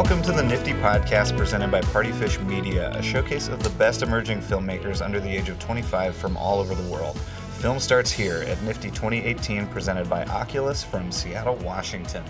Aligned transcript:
Welcome 0.00 0.22
to 0.22 0.32
the 0.32 0.40
NFFTY 0.40 0.80
Podcast 0.80 1.36
presented 1.36 1.70
by 1.70 1.82
Partyfish 1.82 2.42
Media, 2.46 2.90
a 2.92 3.02
showcase 3.02 3.48
of 3.48 3.62
the 3.62 3.68
best 3.68 4.00
emerging 4.00 4.40
filmmakers 4.40 5.04
under 5.04 5.20
the 5.20 5.28
age 5.28 5.50
of 5.50 5.58
25 5.58 6.16
from 6.16 6.38
all 6.38 6.58
over 6.58 6.74
the 6.74 6.90
world. 6.90 7.18
Film 7.58 7.78
starts 7.78 8.10
here 8.10 8.36
at 8.36 8.56
NFFTY 8.60 8.94
2018, 8.94 9.66
presented 9.66 10.08
by 10.08 10.24
Oculus 10.24 10.82
from 10.82 11.12
Seattle, 11.12 11.56
Washington. 11.56 12.24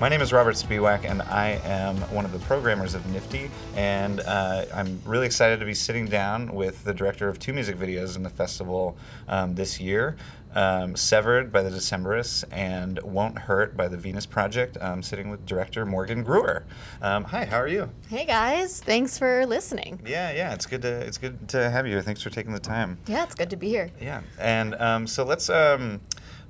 My 0.00 0.08
name 0.08 0.20
is 0.20 0.32
Robert 0.32 0.54
Speewack, 0.54 1.04
and 1.04 1.20
I 1.22 1.60
am 1.64 1.96
one 2.14 2.24
of 2.24 2.32
the 2.32 2.38
programmers 2.38 2.94
of 2.94 3.02
NFFTY, 3.02 3.50
and 3.74 4.20
uh, 4.20 4.66
I'm 4.72 5.02
really 5.04 5.26
excited 5.26 5.58
to 5.58 5.66
be 5.66 5.74
sitting 5.74 6.06
down 6.06 6.54
with 6.54 6.84
the 6.84 6.94
director 6.94 7.28
of 7.28 7.40
two 7.40 7.52
music 7.52 7.76
videos 7.76 8.14
in 8.14 8.22
the 8.22 8.30
festival 8.30 8.96
um, 9.26 9.56
this 9.56 9.80
year 9.80 10.16
um, 10.54 10.96
Severed 10.96 11.52
by 11.52 11.62
the 11.62 11.70
Decemberists 11.70 12.44
and 12.50 12.98
Won't 13.02 13.38
Hurt 13.38 13.76
by 13.76 13.88
the 13.88 13.96
Venus 13.96 14.26
Project. 14.26 14.78
I'm 14.80 15.02
sitting 15.02 15.28
with 15.28 15.44
director 15.46 15.84
Morgan 15.84 16.24
Gruer. 16.24 16.64
Um, 17.02 17.24
hi, 17.24 17.44
how 17.44 17.58
are 17.58 17.68
you? 17.68 17.90
Hey 18.08 18.24
guys, 18.24 18.80
thanks 18.80 19.18
for 19.18 19.44
listening. 19.46 20.00
Yeah, 20.06 20.32
yeah, 20.32 20.54
it's 20.54 20.66
good 20.66 20.82
to 20.82 20.88
it's 20.88 21.18
good 21.18 21.48
to 21.48 21.70
have 21.70 21.86
you. 21.86 22.00
Thanks 22.02 22.22
for 22.22 22.30
taking 22.30 22.52
the 22.52 22.60
time. 22.60 22.98
Yeah, 23.06 23.24
it's 23.24 23.34
good 23.34 23.50
to 23.50 23.56
be 23.56 23.68
here. 23.68 23.90
Yeah, 24.00 24.22
and 24.38 24.74
um, 24.76 25.06
so 25.06 25.24
let's 25.24 25.50
um, 25.50 26.00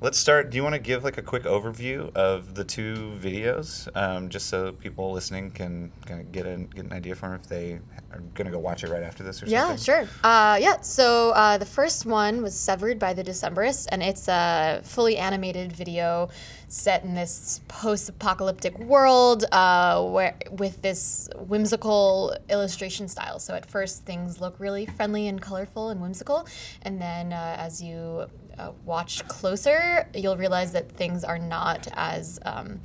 let's 0.01 0.19
start. 0.19 0.51
Do 0.51 0.57
you 0.57 0.63
want 0.63 0.75
to 0.75 0.79
give 0.79 1.05
like 1.05 1.19
a 1.19 1.23
quick 1.23 1.45
overview 1.45 2.15
of 2.15 2.55
the 2.55 2.65
two 2.65 3.13
videos, 3.19 3.89
um, 3.97 4.29
just 4.29 4.49
so 4.49 4.73
people 4.73 5.13
listening 5.13 5.51
can 5.51 5.91
kind 6.05 6.21
of 6.21 6.33
get, 6.33 6.47
an 6.47 6.67
get 6.67 6.85
an 6.85 6.93
idea 6.93 7.15
from 7.15 7.33
if 7.35 7.47
they 7.47 7.81
are 8.13 8.21
going 8.35 8.47
to 8.47 8.51
go 8.51 8.59
watch 8.59 8.85
it 8.85 8.91
right 8.91 9.03
after 9.03 9.23
this 9.23 9.43
or 9.43 9.47
Yeah, 9.47 9.75
something? 9.75 9.85
sure. 9.85 10.09
Uh, 10.23 10.59
yeah, 10.61 10.81
so 10.81 11.31
uh, 11.31 11.59
the 11.59 11.67
first 11.67 12.05
one 12.05 12.43
was 12.43 12.55
Severed 12.55 12.99
by 12.99 13.15
the 13.15 13.25
Decemberists, 13.25 13.87
and 13.91 14.03
it's 14.03 14.29
a 14.29 14.81
fully 14.85 15.17
animated 15.17 15.73
video 15.73 16.29
set 16.69 17.05
in 17.05 17.15
this 17.15 17.61
post-apocalyptic 17.69 18.79
world 18.81 19.45
uh, 19.53 20.05
where 20.05 20.37
with 20.51 20.83
this 20.83 21.29
whimsical 21.37 22.37
illustration 22.51 23.07
style. 23.09 23.39
So 23.39 23.55
at 23.55 23.65
first 23.65 24.05
things 24.05 24.41
look 24.41 24.59
really 24.59 24.85
friendly 24.85 25.29
and 25.29 25.41
colorful 25.41 25.91
and 25.91 26.01
whimsical, 26.01 26.47
and 26.83 27.01
then 27.01 27.33
uh, 27.33 27.57
as 27.59 27.83
you 27.83 28.27
uh, 28.59 28.73
watch 28.85 29.27
closer, 29.29 30.09
you'll 30.15 30.37
realize 30.37 30.73
that 30.73 30.91
things 30.93 31.25
are 31.25 31.39
not 31.39 31.89
as 31.95 32.39
um, 32.45 32.81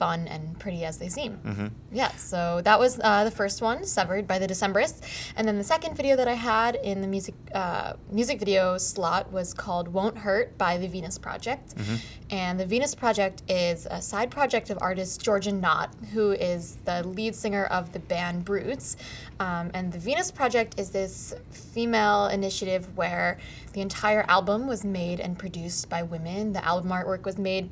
fun 0.00 0.26
and 0.28 0.58
pretty 0.58 0.84
as 0.84 0.96
they 0.96 1.08
seem. 1.08 1.38
Mm-hmm. 1.44 1.66
Yeah, 1.92 2.10
so 2.16 2.62
that 2.64 2.80
was 2.80 2.98
uh, 3.04 3.22
the 3.24 3.30
first 3.30 3.60
one, 3.60 3.84
Severed 3.84 4.26
by 4.26 4.38
the 4.38 4.46
Decemberists. 4.46 5.32
And 5.36 5.46
then 5.46 5.58
the 5.58 5.68
second 5.74 5.94
video 5.94 6.16
that 6.16 6.26
I 6.26 6.32
had 6.34 6.76
in 6.76 7.02
the 7.02 7.06
music 7.06 7.34
uh, 7.54 7.92
music 8.10 8.38
video 8.38 8.78
slot 8.78 9.30
was 9.30 9.52
called 9.52 9.86
Won't 9.88 10.16
Hurt 10.16 10.56
by 10.56 10.78
the 10.78 10.88
Venus 10.88 11.18
Project. 11.18 11.74
And 12.30 12.58
the 12.58 12.64
Venus 12.64 12.94
Project 12.94 13.42
is 13.48 13.86
a 13.90 14.00
side 14.00 14.30
project 14.30 14.70
of 14.70 14.78
artist 14.80 15.20
Georgia 15.20 15.52
Nott, 15.52 15.94
who 16.12 16.32
is 16.32 16.76
the 16.84 17.06
lead 17.06 17.34
singer 17.34 17.64
of 17.66 17.92
the 17.92 17.98
band 17.98 18.44
Broods. 18.44 18.96
Um, 19.40 19.70
and 19.74 19.92
the 19.92 19.98
Venus 19.98 20.30
Project 20.30 20.80
is 20.80 20.90
this 20.90 21.34
female 21.50 22.28
initiative 22.28 22.96
where 22.96 23.38
the 23.74 23.80
entire 23.80 24.24
album 24.28 24.66
was 24.66 24.84
made 24.84 25.20
and 25.20 25.38
produced 25.38 25.90
by 25.90 26.02
women. 26.02 26.52
The 26.52 26.64
album 26.64 26.90
artwork 26.90 27.24
was 27.24 27.36
made 27.36 27.68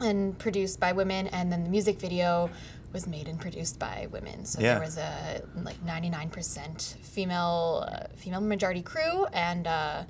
and 0.00 0.38
produced 0.38 0.80
by 0.80 0.92
women, 0.92 1.26
and 1.28 1.50
then 1.52 1.64
the 1.64 1.70
music 1.70 1.98
video 2.00 2.50
was 2.92 3.06
made 3.06 3.26
and 3.28 3.40
produced 3.40 3.78
by 3.78 4.06
women. 4.12 4.44
So 4.44 4.60
Yeah. 4.60 4.74
there 4.74 4.84
was 4.84 4.98
a 4.98 5.42
like 5.62 5.76
99% 5.84 6.94
female 7.02 7.88
uh, 7.90 8.06
female 8.16 8.40
majority 8.40 8.82
crew, 8.82 9.26
and 9.32 9.66
uh, 9.66 10.04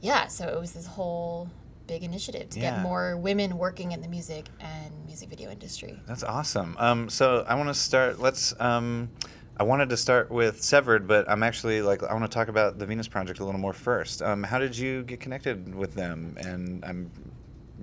yeah, 0.00 0.26
so 0.28 0.46
it 0.48 0.58
was 0.58 0.72
this 0.72 0.86
whole 0.86 1.48
big 1.88 2.04
initiative 2.04 2.48
to 2.50 2.60
Yeah. 2.60 2.70
get 2.76 2.82
more 2.82 3.16
women 3.16 3.58
working 3.58 3.90
in 3.92 4.00
the 4.00 4.08
music 4.08 4.46
and 4.60 4.92
music 5.04 5.28
video 5.30 5.50
industry. 5.50 6.00
That's 6.06 6.22
awesome. 6.22 6.76
Um, 6.78 7.08
so 7.10 7.44
I 7.48 7.54
want 7.54 7.68
to 7.68 7.74
start. 7.74 8.20
Let's. 8.20 8.54
Um, 8.60 9.10
I 9.58 9.64
wanted 9.64 9.90
to 9.90 9.96
start 9.98 10.30
with 10.30 10.62
Severed, 10.62 11.06
but 11.06 11.28
I'm 11.30 11.42
actually 11.42 11.82
like 11.82 12.02
I 12.02 12.12
want 12.14 12.24
to 12.24 12.34
talk 12.34 12.48
about 12.48 12.78
the 12.78 12.86
Venus 12.86 13.06
Project 13.06 13.38
a 13.40 13.44
little 13.44 13.60
more 13.60 13.72
first. 13.74 14.22
Um, 14.22 14.42
how 14.42 14.58
did 14.58 14.76
you 14.76 15.02
get 15.02 15.20
connected 15.20 15.74
with 15.74 15.94
them? 15.94 16.36
And 16.40 16.84
I'm, 16.84 17.10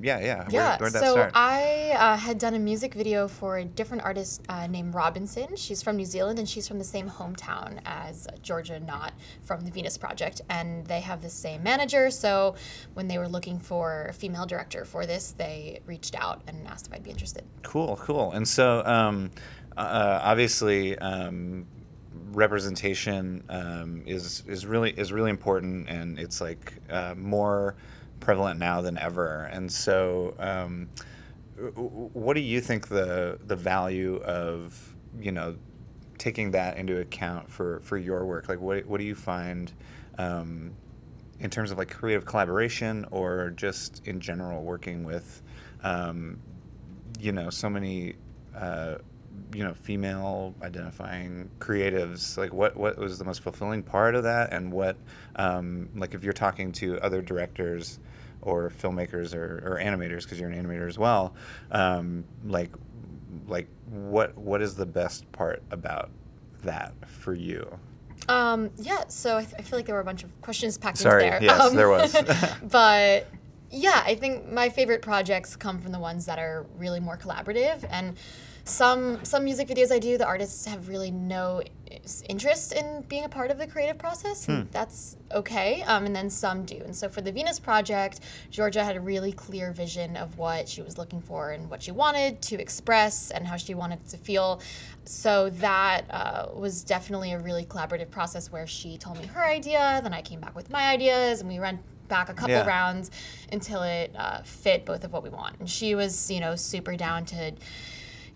yeah, 0.01 0.19
yeah. 0.19 0.37
Where, 0.37 0.47
Yeah, 0.51 0.77
where'd 0.77 0.93
that 0.93 1.03
so 1.03 1.11
start? 1.13 1.31
I 1.33 1.95
uh, 1.97 2.17
had 2.17 2.37
done 2.37 2.53
a 2.53 2.59
music 2.59 2.93
video 2.93 3.27
for 3.27 3.57
a 3.57 3.65
different 3.65 4.03
artist 4.03 4.41
uh, 4.49 4.67
named 4.67 4.93
Robinson. 4.93 5.55
She's 5.55 5.81
from 5.81 5.97
New 5.97 6.05
Zealand 6.05 6.39
and 6.39 6.47
she's 6.47 6.67
from 6.67 6.79
the 6.79 6.85
same 6.85 7.09
hometown 7.09 7.79
as 7.85 8.27
Georgia 8.41 8.79
Nott 8.79 9.13
from 9.43 9.61
the 9.61 9.71
Venus 9.71 9.97
Project. 9.97 10.41
And 10.49 10.85
they 10.85 11.01
have 11.01 11.21
the 11.21 11.29
same 11.29 11.63
manager. 11.63 12.09
So 12.11 12.55
when 12.93 13.07
they 13.07 13.17
were 13.17 13.27
looking 13.27 13.59
for 13.59 14.07
a 14.09 14.13
female 14.13 14.45
director 14.45 14.85
for 14.85 15.05
this, 15.05 15.33
they 15.37 15.79
reached 15.85 16.16
out 16.16 16.41
and 16.47 16.67
asked 16.67 16.87
if 16.87 16.93
I'd 16.93 17.03
be 17.03 17.11
interested. 17.11 17.43
Cool, 17.63 17.97
cool. 17.97 18.31
And 18.31 18.47
so, 18.47 18.83
um, 18.85 19.31
uh, 19.77 20.19
obviously, 20.23 20.97
um, 20.99 21.66
representation 22.31 23.43
um, 23.49 24.03
is 24.05 24.43
is 24.47 24.66
really 24.66 24.91
is 24.91 25.11
really 25.11 25.29
important, 25.29 25.87
and 25.89 26.19
it's 26.19 26.41
like 26.41 26.73
uh, 26.89 27.16
more 27.17 27.75
prevalent 28.19 28.59
now 28.59 28.81
than 28.81 28.97
ever. 28.97 29.50
And 29.52 29.72
so, 29.72 30.35
um, 30.40 30.90
what 31.75 32.35
do 32.35 32.41
you 32.41 32.62
think 32.62 32.88
the 32.88 33.40
the 33.46 33.56
value 33.56 34.18
of 34.18 34.96
you 35.19 35.31
know 35.31 35.56
taking 36.18 36.52
that 36.52 36.78
into 36.78 37.00
account 37.00 37.50
for 37.50 37.79
for 37.81 37.97
your 37.97 38.25
work? 38.25 38.50
Like, 38.50 38.62
what 38.62 38.85
what 38.85 39.00
do 39.00 39.06
you 39.06 39.16
find? 39.16 39.72
Um, 40.18 40.74
in 41.40 41.50
terms 41.50 41.72
of 41.72 41.78
like 41.78 41.90
creative 41.90 42.25
collaboration 42.25 43.06
or 43.12 43.52
just 43.52 44.06
in 44.06 44.19
general 44.19 44.63
working 44.63 45.03
with 45.03 45.41
um, 45.84 46.38
you 47.19 47.31
know 47.31 47.50
so 47.50 47.69
many 47.69 48.16
uh, 48.56 48.96
you 49.53 49.63
know 49.63 49.74
female 49.74 50.53
identifying 50.62 51.50
creatives 51.59 52.38
like 52.38 52.53
what 52.53 52.75
what 52.75 52.97
was 52.97 53.18
the 53.18 53.25
most 53.25 53.41
fulfilling 53.41 53.81
part 53.81 54.16
of 54.16 54.24
that 54.24 54.53
and 54.53 54.72
what 54.72 54.97
um, 55.38 55.90
like 55.96 56.13
if 56.13 56.24
you're 56.24 56.34
talking 56.34 56.72
to 56.72 57.00
other 57.00 57.22
directors 57.22 58.00
or 58.41 58.69
filmmakers 58.69 59.33
or, 59.35 59.61
or 59.66 59.79
animators 59.81 60.23
because 60.23 60.39
you're 60.39 60.50
an 60.50 60.66
animator 60.66 60.88
as 60.88 60.97
well 60.97 61.33
um, 61.72 62.23
like 62.45 62.72
like 63.47 63.67
what 63.89 64.38
what 64.38 64.61
is 64.61 64.75
the 64.75 64.85
best 64.85 65.29
part 65.31 65.61
about 65.72 66.09
that 66.63 66.94
for 67.07 67.33
you 67.33 67.67
Um, 68.28 68.69
yeah, 68.78 69.05
so 69.07 69.38
I, 69.38 69.41
I 69.57 69.61
feel 69.63 69.79
like 69.79 69.85
there 69.85 69.95
were 69.95 70.01
a 70.01 70.05
bunch 70.05 70.23
of 70.23 70.41
questions 70.41 70.78
packed 70.78 70.97
Sorry, 70.97 71.23
in 71.25 71.29
there. 71.31 71.44
yes, 71.44 71.61
Um, 71.61 71.75
there 71.75 71.89
was. 71.89 72.16
but 72.69 73.28
yeah, 73.72 74.03
I 74.06 74.16
think 74.16 74.52
my 74.52 74.69
favorite 74.69 75.02
projects 75.02 75.56
come 75.56 75.80
from 75.80 75.91
the 75.91 76.00
ones 76.00 76.25
that 76.25 76.40
are 76.40 76.66
really 76.78 77.00
more 77.00 77.18
collaborative. 77.18 77.85
And 77.90 78.18
some 78.63 79.24
some 79.25 79.44
music 79.44 79.68
videos 79.68 79.91
I 79.91 80.00
do, 80.00 80.18
the 80.18 80.25
artists 80.25 80.66
have 80.66 80.90
really 80.90 81.12
no 81.12 81.63
interest 82.28 82.74
in 82.74 83.03
being 83.09 83.25
a 83.25 83.29
part 83.29 83.52
of 83.52 83.58
the 83.58 83.68
creative 83.68 83.97
process. 83.97 84.46
Hmm. 84.46 84.63
That's 84.72 85.18
okay. 85.31 85.81
Um, 85.84 86.06
and 86.06 86.16
then 86.16 86.29
some 86.29 86.66
do. 86.66 86.79
And 86.84 86.96
so 86.96 87.09
for 87.09 87.22
the 87.22 87.31
Venus 87.31 87.59
project, 87.59 88.22
Georgia 88.52 88.84
had 88.84 88.96
a 88.96 89.02
really 89.02 89.31
clear 89.31 89.72
vision 89.72 90.16
of 90.16 90.38
what 90.38 90.69
she 90.69 90.81
was 90.81 90.97
looking 90.97 91.19
for 91.19 91.52
and 91.52 91.69
what 91.69 91.81
she 91.81 91.91
wanted 91.91 92.41
to 92.44 92.62
express 92.62 93.31
and 93.31 93.46
how 93.47 93.58
she 93.58 93.74
wanted 93.74 94.08
to 94.09 94.18
feel. 94.18 94.62
So 95.06 95.50
that 95.52 96.06
uh, 96.09 96.47
was 96.53 96.84
definitely 96.84 97.34
a 97.34 97.40
really 97.40 97.66
collaborative 97.66 98.12
process 98.12 98.52
where 98.52 98.68
she 98.68 98.97
told 98.97 99.19
me 99.19 99.25
her 99.28 99.44
idea, 99.44 100.00
then 100.03 100.13
I 100.13 100.22
came 100.22 100.40
back 100.40 100.56
with 100.56 100.69
my 100.69 100.90
ideas, 100.90 101.40
and 101.41 101.50
we 101.50 101.59
went 101.59 101.79
back 102.09 102.28
a 102.30 102.34
couple 102.34 102.56
Yeah. 102.56 102.66
rounds 102.68 103.12
until 103.52 103.84
it 103.84 104.14
uh, 104.18 104.42
fit 104.42 104.86
both 104.86 105.03
of 105.03 105.14
what 105.14 105.24
we 105.24 105.30
want. 105.30 105.59
And 105.59 105.70
she 105.70 105.96
was, 105.96 106.30
you 106.30 106.40
know, 106.42 106.56
super 106.56 106.96
down 106.97 107.25
to 107.28 107.53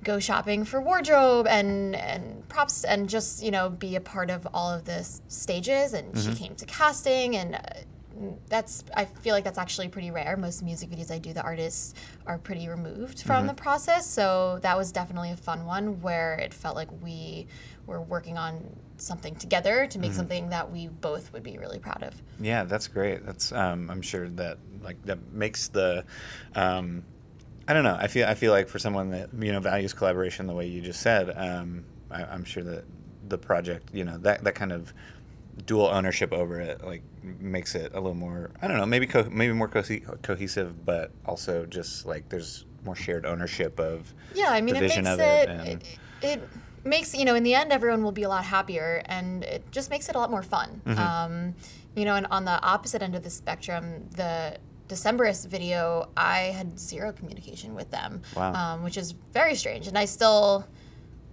go 0.04 0.20
shopping 0.20 0.66
for 0.66 0.82
wardrobe 0.82 1.48
and 1.48 1.96
and 1.96 2.48
props 2.50 2.84
and 2.84 3.08
just 3.08 3.42
you 3.42 3.52
know 3.52 3.70
be 3.70 3.96
a 3.96 4.02
part 4.02 4.30
of 4.30 4.46
all 4.54 4.70
of 4.70 4.84
the 4.84 5.02
stages 5.30 5.94
and 5.94 6.18
she 6.18 6.34
came 6.36 6.54
to 6.56 6.66
casting 6.66 7.38
and 7.38 7.56
uh, 7.56 7.60
that's 8.50 8.84
I 8.96 9.06
feel 9.06 9.34
like 9.34 9.44
that's 9.46 9.58
actually 9.58 9.88
pretty 9.88 10.12
rare. 10.12 10.36
Most 10.38 10.62
music 10.62 10.90
videos 10.90 11.10
I 11.10 11.18
do, 11.20 11.34
the 11.34 11.42
artists 11.42 11.94
are 12.28 12.38
pretty 12.38 12.68
removed 12.68 13.22
from 13.24 13.48
the 13.48 13.54
process. 13.54 14.06
So 14.06 14.60
that 14.62 14.78
was 14.78 14.92
definitely 14.92 15.32
a 15.32 15.38
fun 15.38 15.66
one 15.66 16.00
where 16.02 16.36
it 16.36 16.54
felt 16.54 16.76
like 16.76 16.90
we 17.02 17.48
were 17.88 18.02
working 18.02 18.38
on 18.38 18.62
something 19.04 19.36
together 19.36 19.86
to 19.88 20.00
make 20.00 20.14
something 20.14 20.50
that 20.50 20.72
we 20.72 20.88
both 20.88 21.34
would 21.34 21.44
be 21.44 21.58
really 21.58 21.80
proud 21.80 22.04
of. 22.04 22.14
Yeah, 22.40 22.64
that's 22.64 22.88
great. 22.88 23.26
That's 23.26 23.52
um, 23.52 23.90
I'm 23.90 24.02
sure 24.02 24.30
that 24.30 24.58
like 24.82 25.04
that 25.06 25.32
makes 25.32 25.68
the 25.68 26.06
um, 26.56 27.04
I 27.68 27.74
don't 27.74 27.84
know. 27.84 27.98
I 28.00 28.08
feel 28.08 28.28
I 28.28 28.34
feel 28.34 28.52
like 28.52 28.68
for 28.68 28.80
someone 28.80 29.12
that 29.12 29.30
you 29.38 29.52
know 29.52 29.60
values 29.60 29.94
collaboration 29.94 30.48
the 30.48 30.54
way 30.54 30.68
you 30.68 30.82
just 30.82 31.02
said, 31.02 31.34
um, 31.36 31.84
I, 32.10 32.24
I'm 32.24 32.44
sure 32.44 32.64
that 32.64 32.86
the 33.30 33.38
project 33.38 33.90
you 33.94 34.04
know 34.04 34.18
that 34.20 34.44
that 34.44 34.56
kind 34.56 34.72
of 34.72 34.94
dual 35.66 35.86
ownership 35.86 36.34
over 36.34 36.60
it 36.60 36.84
like 36.84 37.04
makes 37.22 37.76
it 37.76 37.92
a 37.94 38.00
little 38.00 38.16
more 38.16 38.50
I 38.62 38.68
don't 38.68 38.78
know 38.78 38.86
maybe 38.86 39.06
co- 39.06 39.30
maybe 39.30 39.54
more 39.54 39.68
co- 39.68 39.84
cohesive, 40.22 40.86
but 40.86 41.12
also 41.26 41.66
just 41.66 42.06
like 42.06 42.30
there's 42.30 42.66
more 42.86 42.96
shared 42.96 43.26
ownership 43.26 43.80
of 43.80 44.14
Yeah, 44.34 44.48
I 44.50 44.62
mean, 44.62 44.76
it 44.76 44.82
makes 44.82 44.96
it, 44.96 45.20
it 45.20 45.50
it, 45.68 46.00
it 46.22 46.50
makes 46.84 47.14
you 47.16 47.26
know 47.26 47.36
in 47.36 47.44
the 47.44 47.54
end 47.56 47.72
everyone 47.72 48.04
will 48.04 48.12
be 48.12 48.24
a 48.24 48.30
lot 48.30 48.44
happier, 48.46 49.02
and 49.06 49.44
it 49.44 49.64
just 49.72 49.90
makes 49.90 50.10
it 50.10 50.16
a 50.16 50.20
lot 50.20 50.30
more 50.30 50.44
fun. 50.44 50.82
Mm-hmm. 50.86 51.00
Um, 51.00 51.56
you 51.96 52.06
know, 52.06 52.16
and 52.16 52.26
on 52.32 52.46
the 52.46 52.62
opposite 52.64 53.02
end 53.02 53.16
of 53.16 53.24
the 53.24 53.30
spectrum, 53.30 54.08
the 54.16 54.58
Decemberist 54.90 55.48
video, 55.48 56.10
I 56.18 56.40
had 56.58 56.78
zero 56.80 57.12
communication 57.12 57.76
with 57.76 57.90
them, 57.92 58.22
Wow. 58.36 58.54
um, 58.54 58.84
which 58.84 58.98
is 58.98 59.12
very 59.32 59.56
strange, 59.56 59.88
and 59.88 59.98
I 59.98 60.06
still 60.06 60.66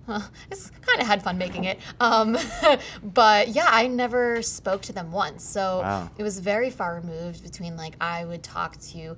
well, 0.06 0.29
it's 0.50 0.70
kind 0.81 1.00
of 1.00 1.06
had 1.06 1.23
fun 1.23 1.38
making 1.38 1.64
it. 1.64 1.79
Um, 2.00 2.37
but 3.02 3.49
yeah, 3.49 3.67
I 3.69 3.87
never 3.87 4.43
spoke 4.43 4.82
to 4.82 4.93
them 4.93 5.12
once. 5.12 5.44
So 5.44 5.81
Wow. 5.82 6.11
it 6.19 6.23
was 6.23 6.38
very 6.41 6.70
far 6.70 6.94
removed 6.97 7.43
between 7.43 7.76
like 7.76 7.94
I 8.00 8.25
would 8.25 8.43
talk 8.43 8.76
to 8.93 9.17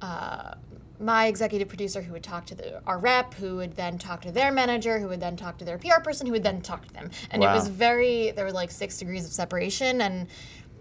uh, 0.00 0.54
my 1.00 1.26
executive 1.26 1.68
producer 1.68 2.02
who 2.02 2.12
would 2.12 2.22
talk 2.22 2.46
to 2.46 2.54
the, 2.54 2.82
our 2.86 2.98
rep, 2.98 3.34
who 3.34 3.56
would 3.56 3.76
then 3.76 3.98
talk 3.98 4.22
to 4.22 4.32
their 4.32 4.50
manager, 4.50 4.98
who 4.98 5.08
would 5.08 5.20
then 5.20 5.36
talk 5.36 5.58
to 5.58 5.64
their 5.64 5.78
PR 5.78 6.00
person, 6.02 6.26
who 6.26 6.32
would 6.32 6.42
then 6.42 6.60
talk 6.60 6.86
to 6.86 6.92
them. 6.92 7.10
And 7.30 7.42
it 7.42 7.46
was 7.46 7.68
very, 7.68 8.32
there 8.32 8.44
were 8.44 8.52
like 8.52 8.70
six 8.70 8.98
degrees 8.98 9.24
of 9.24 9.32
separation. 9.32 10.00
And 10.00 10.26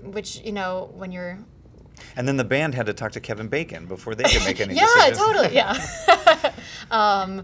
which, 0.01 0.41
you 0.43 0.51
know, 0.51 0.89
when 0.93 1.11
you're 1.11 1.39
And 2.15 2.27
then 2.27 2.37
the 2.37 2.43
band 2.43 2.75
had 2.75 2.85
to 2.87 2.93
talk 2.93 3.11
to 3.13 3.19
Kevin 3.19 3.47
Bacon 3.47 3.85
before 3.85 4.15
they 4.15 4.23
could 4.23 4.43
make 4.43 4.59
any 4.59 4.73
yeah, 4.75 4.85
decisions. 4.85 5.17
totally. 5.17 5.53
Yeah. 5.53 5.73
um, 6.91 7.43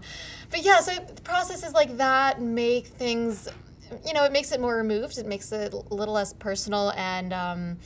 but 0.50 0.64
yeah, 0.64 0.80
so 0.80 0.98
processes 1.24 1.72
like 1.72 1.96
that 1.96 2.40
make 2.40 2.86
things, 2.86 3.48
you 4.06 4.12
know, 4.12 4.24
it 4.24 4.32
makes 4.32 4.52
it 4.52 4.60
more 4.60 4.76
removed. 4.76 5.18
It 5.18 5.26
makes 5.26 5.50
it 5.52 5.72
a 5.72 5.94
little 5.94 6.14
less 6.14 6.32
personal, 6.32 6.92
and 6.96 7.32
um, 7.32 7.76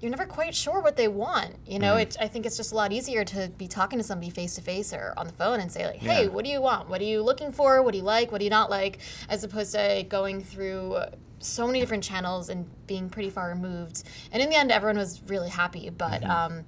you're 0.00 0.10
never 0.10 0.26
quite 0.26 0.54
sure 0.54 0.80
what 0.80 0.96
they 0.96 1.08
want. 1.08 1.54
You 1.66 1.78
know, 1.78 1.92
Mm-hmm. 1.94 2.00
it, 2.02 2.16
I 2.20 2.28
think 2.28 2.46
it's 2.46 2.56
just 2.56 2.72
a 2.72 2.74
lot 2.74 2.90
easier 2.92 3.24
to 3.24 3.50
be 3.58 3.68
talking 3.68 3.98
to 3.98 4.02
somebody 4.02 4.30
face 4.30 4.54
to 4.54 4.60
face 4.62 4.92
or 4.92 5.12
on 5.16 5.26
the 5.26 5.32
phone 5.34 5.60
and 5.60 5.70
say 5.70 5.86
like, 5.86 5.96
"Hey, 6.00 6.24
Yeah. 6.24 6.28
what 6.30 6.44
do 6.44 6.50
you 6.50 6.60
want? 6.60 6.88
What 6.88 7.00
are 7.00 7.04
you 7.04 7.22
looking 7.22 7.52
for? 7.52 7.82
What 7.82 7.92
do 7.92 7.98
you 7.98 8.04
like? 8.04 8.32
What 8.32 8.38
do 8.38 8.44
you 8.44 8.50
not 8.50 8.70
like?" 8.70 8.98
As 9.28 9.44
opposed 9.44 9.72
to 9.74 10.04
going 10.08 10.42
through 10.42 10.96
so 11.40 11.66
many 11.66 11.80
different 11.80 12.04
channels 12.04 12.48
and 12.50 12.66
being 12.86 13.08
pretty 13.08 13.30
far 13.30 13.48
removed. 13.50 14.02
And 14.32 14.42
in 14.42 14.50
the 14.50 14.56
end, 14.56 14.70
everyone 14.72 14.96
was 14.98 15.20
really 15.26 15.48
happy, 15.50 15.90
but. 15.90 16.22
Mm-hmm. 16.22 16.30
Um, 16.30 16.64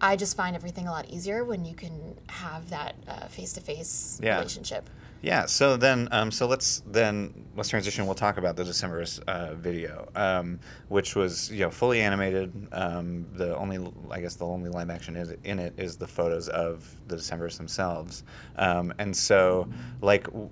I 0.00 0.16
just 0.16 0.36
find 0.36 0.54
everything 0.54 0.86
a 0.86 0.90
lot 0.90 1.08
easier 1.08 1.44
when 1.44 1.64
you 1.64 1.74
can 1.74 2.18
have 2.28 2.68
that 2.70 2.94
face 3.30 3.54
to 3.54 3.60
face 3.62 4.18
relationship. 4.36 4.90
Yeah. 5.24 5.46
So 5.46 5.78
then, 5.78 6.06
um, 6.12 6.30
so 6.30 6.46
let's 6.46 6.82
then 6.86 7.46
let's 7.56 7.70
transition. 7.70 8.04
We'll 8.04 8.14
talk 8.14 8.36
about 8.36 8.56
the 8.56 8.64
December 8.64 9.02
uh, 9.26 9.54
video, 9.54 10.06
um, 10.14 10.60
which 10.88 11.16
was 11.16 11.50
you 11.50 11.60
know 11.60 11.70
fully 11.70 12.02
animated. 12.02 12.52
Um, 12.72 13.24
the 13.32 13.56
only 13.56 13.90
I 14.10 14.20
guess 14.20 14.34
the 14.34 14.44
only 14.44 14.68
live 14.68 14.90
action 14.90 15.16
is 15.16 15.32
in 15.42 15.58
it 15.58 15.72
is 15.78 15.96
the 15.96 16.06
photos 16.06 16.50
of 16.50 16.86
the 17.08 17.16
Decemberists 17.16 17.56
themselves, 17.56 18.22
um, 18.56 18.92
and 18.98 19.16
so 19.16 19.66
like 20.02 20.24
w- 20.24 20.50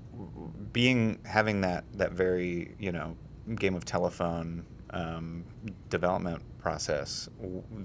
being 0.73 1.19
having 1.27 1.61
that 1.61 1.85
that 1.99 2.13
very 2.13 2.75
you 2.79 2.93
know 2.93 3.15
game 3.57 3.75
of 3.75 3.85
telephone 3.85 4.65
um, 4.89 5.45
development 5.91 6.43
process 6.63 7.29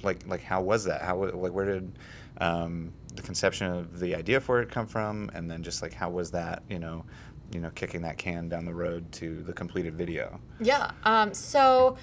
like 0.03 0.25
like 0.27 0.43
how 0.43 0.61
was 0.61 0.83
that 0.83 1.01
how 1.01 1.17
like 1.17 1.51
where 1.51 1.65
did 1.65 1.97
um, 2.39 2.93
the 3.15 3.21
conception 3.21 3.71
of 3.71 3.99
the 3.99 4.15
idea 4.15 4.39
for 4.39 4.61
it 4.61 4.69
come 4.69 4.85
from 4.85 5.31
and 5.33 5.49
then 5.49 5.63
just 5.63 5.81
like 5.81 5.93
how 5.93 6.09
was 6.09 6.31
that 6.31 6.61
you 6.69 6.77
know 6.77 7.03
you 7.53 7.59
know 7.59 7.69
kicking 7.71 8.01
that 8.01 8.17
can 8.17 8.47
down 8.47 8.65
the 8.65 8.73
road 8.73 9.11
to 9.11 9.41
the 9.43 9.53
completed 9.53 9.95
video 9.95 10.39
Yeah. 10.59 10.91
Um, 11.03 11.33
so 11.33 11.97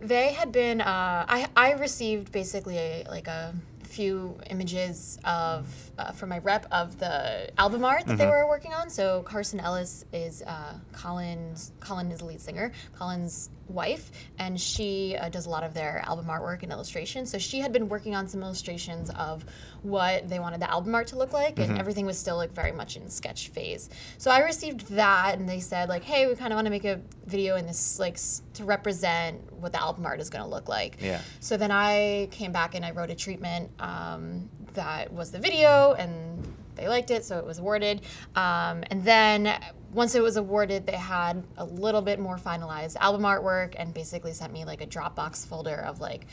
they 0.00 0.32
had 0.32 0.52
been. 0.52 0.80
Uh, 0.80 1.24
I 1.28 1.48
I 1.56 1.72
received 1.72 2.32
basically 2.32 2.76
a, 2.76 3.06
like 3.08 3.26
a 3.26 3.54
few 3.82 4.36
images 4.50 5.18
of 5.24 5.66
uh, 5.98 6.10
from 6.12 6.28
my 6.30 6.38
rep 6.38 6.66
of 6.72 6.98
the 6.98 7.48
album 7.58 7.84
art 7.84 8.06
that 8.06 8.18
they 8.18 8.26
were 8.26 8.48
working 8.48 8.72
on. 8.72 8.90
So 8.90 9.22
Carson 9.22 9.60
Ellis 9.60 10.04
is 10.12 10.42
uh, 10.42 10.74
Colin's. 10.92 11.72
Colin 11.80 12.10
is 12.10 12.18
the 12.18 12.26
lead 12.26 12.40
singer. 12.40 12.72
Colin's 12.96 13.50
wife, 13.68 14.10
and 14.38 14.60
she 14.60 15.16
uh, 15.18 15.28
does 15.28 15.46
a 15.46 15.50
lot 15.50 15.62
of 15.64 15.74
their 15.74 16.02
album 16.06 16.26
artwork 16.26 16.62
and 16.62 16.70
illustration. 16.72 17.26
So 17.26 17.38
she 17.38 17.60
had 17.60 17.72
been 17.72 17.88
working 17.88 18.14
on 18.14 18.28
some 18.28 18.42
illustrations 18.42 19.10
of 19.10 19.44
what 19.82 20.28
they 20.28 20.38
wanted 20.38 20.60
the 20.60 20.70
album 20.70 20.94
art 20.94 21.06
to 21.08 21.16
look 21.18 21.32
like, 21.32 21.58
and 21.58 21.78
everything 21.78 22.06
was 22.06 22.18
still 22.18 22.36
like 22.36 22.52
very 22.52 22.72
much 22.72 22.96
in 22.96 23.08
sketch 23.08 23.48
phase. 23.48 23.90
So 24.18 24.30
I 24.30 24.40
received 24.40 24.88
that, 24.88 25.38
and 25.38 25.48
they 25.48 25.60
said 25.60 25.88
like, 25.88 26.04
"Hey, 26.04 26.26
we 26.26 26.34
kind 26.34 26.52
of 26.52 26.56
want 26.56 26.66
to 26.66 26.70
make 26.70 26.84
a 26.84 27.00
video 27.26 27.56
in 27.56 27.66
this 27.66 27.98
like 27.98 28.14
s- 28.14 28.42
to 28.54 28.64
represent 28.64 29.52
what 29.54 29.72
the 29.72 29.80
album 29.80 30.04
art 30.06 30.20
is 30.20 30.30
going 30.30 30.44
to 30.44 30.50
look 30.50 30.68
like." 30.68 30.96
Yeah. 31.00 31.20
So 31.40 31.56
then 31.56 31.70
I 31.70 32.28
came 32.30 32.52
back 32.52 32.74
and 32.74 32.84
I 32.84 32.90
wrote 32.92 33.10
a 33.10 33.14
treatment 33.14 33.70
um, 33.80 34.48
that 34.74 35.12
was 35.12 35.30
the 35.30 35.38
video, 35.38 35.92
and 35.94 36.46
they 36.74 36.88
liked 36.88 37.10
it, 37.10 37.24
so 37.24 37.38
it 37.38 37.46
was 37.46 37.58
awarded. 37.60 38.00
Um, 38.34 38.82
and 38.90 39.04
then 39.04 39.54
once 39.94 40.14
it 40.14 40.22
was 40.22 40.36
awarded, 40.36 40.86
they 40.86 40.92
had 40.96 41.42
a 41.56 41.64
little 41.64 42.02
bit 42.02 42.18
more 42.18 42.36
finalized 42.36 42.96
album 42.96 43.22
artwork, 43.22 43.74
and 43.78 43.94
basically 43.94 44.32
sent 44.32 44.52
me 44.52 44.64
like 44.64 44.80
a 44.82 44.86
Dropbox 44.86 45.46
folder 45.46 45.76
of 45.76 46.00
like 46.00 46.26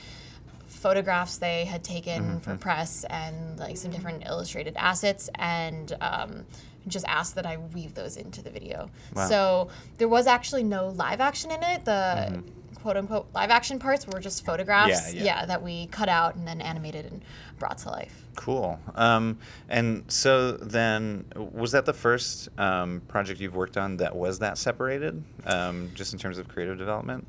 photographs 0.67 1.37
they 1.37 1.65
had 1.65 1.83
taken 1.83 2.23
Mm-hmm. 2.23 2.37
for 2.39 2.55
press 2.55 3.03
and 3.09 3.59
like 3.59 3.77
some 3.77 3.91
different 3.91 4.23
illustrated 4.25 4.75
assets 4.77 5.29
and 5.35 5.95
um, 6.01 6.45
just 6.87 7.05
asked 7.07 7.35
that 7.35 7.45
I 7.45 7.57
weave 7.57 7.93
those 7.93 8.17
into 8.17 8.41
the 8.41 8.49
video. 8.49 8.89
Wow. 9.13 9.27
So 9.27 9.69
there 9.97 10.07
was 10.07 10.27
actually 10.27 10.63
no 10.63 10.87
live 10.89 11.21
action 11.21 11.51
in 11.51 11.61
it. 11.61 11.85
The 11.85 12.41
quote 12.81 12.97
unquote 12.97 13.27
live 13.33 13.49
action 13.49 13.79
parts 13.79 14.05
were 14.07 14.19
just 14.19 14.45
photographs, 14.45 15.01
Mm-hmm. 15.09 15.17
Yeah, 15.17 15.23
yeah. 15.23 15.45
that 15.45 15.61
we 15.61 15.87
cut 15.87 16.09
out 16.09 16.35
and 16.35 16.47
then 16.47 16.61
animated 16.61 17.05
and 17.05 17.21
brought 17.59 17.77
to 17.79 17.89
life. 17.89 18.25
cool 18.35 18.79
um, 18.95 19.37
and 19.69 20.03
so 20.11 20.53
then 20.53 21.25
was 21.35 21.71
that 21.73 21.85
the 21.85 21.93
first 21.93 22.49
um, 22.59 23.01
project 23.07 23.39
you've 23.39 23.55
worked 23.55 23.77
on 23.77 23.97
that 23.97 24.15
was 24.15 24.39
that 24.39 24.57
separated 24.57 25.23
um, 25.45 25.91
just 25.93 26.13
in 26.13 26.19
terms 26.19 26.37
of 26.37 26.47
creative 26.47 26.77
development 26.77 27.27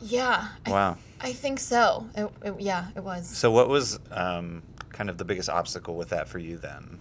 Yeah. 0.00 0.48
I, 0.66 0.70
wow 0.70 0.96
I 1.20 1.32
think 1.32 1.58
so. 1.58 2.06
It, 2.14 2.30
it- 2.44 2.60
yeah, 2.60 2.86
it 2.94 3.02
was. 3.02 3.26
so 3.26 3.50
what 3.50 3.68
was 3.68 3.98
um, 4.10 4.62
kind 4.90 5.08
of 5.08 5.16
the 5.16 5.24
biggest 5.24 5.48
obstacle 5.48 5.96
with 5.96 6.10
that 6.10 6.28
for 6.28 6.38
you 6.38 6.58
then 6.58 6.98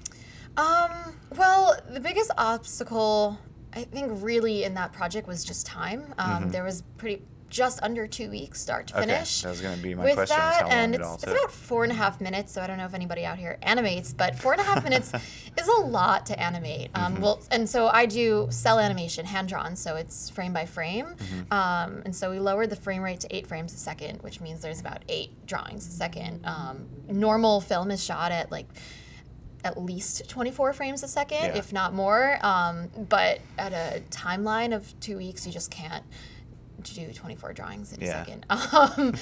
Um, 0.56 0.92
well, 1.36 1.76
the 1.92 2.00
biggest 2.00 2.32
obstacle, 2.38 3.38
I 3.74 3.84
think, 3.84 4.12
really 4.24 4.64
in 4.64 4.76
that 4.76 4.94
project 4.94 5.28
was 5.28 5.44
just 5.44 5.66
time. 5.66 6.14
Um, 6.20 6.52
There 6.52 6.64
was 6.64 6.84
pretty 6.98 7.24
just 7.54 7.82
under 7.84 8.08
two 8.08 8.30
weeks, 8.32 8.60
start 8.60 8.88
to 8.88 8.94
Mm-hmm. 8.96 9.04
Okay, 9.04 9.12
finish. 9.14 9.42
that 9.44 9.50
was 9.50 9.62
gonna 9.62 9.78
be 9.78 9.94
my 9.94 10.04
with 10.06 10.16
question, 10.16 10.36
That, 10.38 10.66
and 10.72 10.96
it 10.96 11.02
it's, 11.02 11.14
it's 11.24 11.32
about 11.32 11.52
four 11.52 11.84
and 11.84 11.92
a 11.92 11.96
half 11.96 12.20
minutes, 12.20 12.52
so 12.52 12.62
I 12.62 12.68
don't 12.68 12.78
know 12.78 12.86
if 12.86 12.96
anybody 12.96 13.26
out 13.26 13.38
here 13.38 13.60
animates, 13.62 14.12
but 14.12 14.36
four 14.36 14.54
and 14.54 14.60
a 14.62 14.64
half 14.64 14.84
minutes 14.84 15.12
is 15.60 15.68
a 15.68 15.82
lot 15.82 16.26
to 16.26 16.40
animate. 16.40 16.90
Um, 16.96 17.14
Mm-hmm. 17.14 17.22
Well, 17.22 17.42
and 17.52 17.70
so 17.70 17.88
I 17.90 18.08
do 18.08 18.48
cel 18.50 18.80
animation, 18.80 19.24
hand 19.26 19.48
drawn, 19.50 19.76
so 19.76 19.96
it's 19.98 20.30
frame 20.32 20.52
by 20.52 20.66
frame. 20.66 21.06
Mm-hmm. 21.16 21.54
Um, 21.54 22.02
and 22.06 22.16
so 22.16 22.32
we 22.32 22.40
lowered 22.40 22.72
the 22.72 22.76
frame 22.76 23.04
rate 23.04 23.20
to 23.20 23.36
eight 23.36 23.46
frames 23.46 23.72
a 23.74 23.78
second, 23.78 24.22
which 24.24 24.42
means 24.42 24.62
there's 24.62 24.80
about 24.80 25.04
eight 25.08 25.46
drawings 25.46 25.86
a 25.88 25.92
second. 25.92 26.44
Um, 26.46 26.88
normal 27.08 27.62
film 27.62 27.92
is 27.92 28.04
shot 28.04 28.32
at 28.32 28.52
like 28.52 28.68
at 29.64 29.80
least 29.82 30.28
24 30.28 30.74
frames 30.74 31.04
a 31.04 31.08
second, 31.08 31.38
Yeah. 31.44 31.56
if 31.58 31.72
not 31.72 31.94
more. 31.94 32.38
Um, 32.44 32.90
but 33.10 33.40
at 33.60 33.72
a 33.74 34.02
timeline 34.10 34.76
of 34.76 35.00
two 35.00 35.18
weeks, 35.18 35.46
you 35.46 35.54
just 35.54 35.70
can't 35.72 36.04
do 36.82 37.12
24 37.14 37.54
drawings 37.54 37.94
in 37.94 38.02
Yeah. 38.02 38.08
a 38.08 38.26
second. 38.26 38.46
Um, 38.74 39.14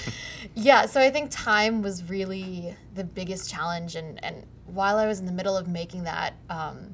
yeah, 0.56 0.86
so 0.86 1.02
I 1.02 1.10
think 1.10 1.30
time 1.32 1.82
was 1.82 2.10
really 2.10 2.76
the 2.96 3.04
biggest 3.04 3.50
challenge. 3.50 3.96
And, 3.96 4.24
and 4.24 4.46
while 4.66 4.98
I 4.98 5.08
was 5.08 5.20
in 5.20 5.26
the 5.26 5.32
middle 5.32 5.58
of 5.58 5.68
making 5.68 6.04
that, 6.04 6.34
um, 6.50 6.94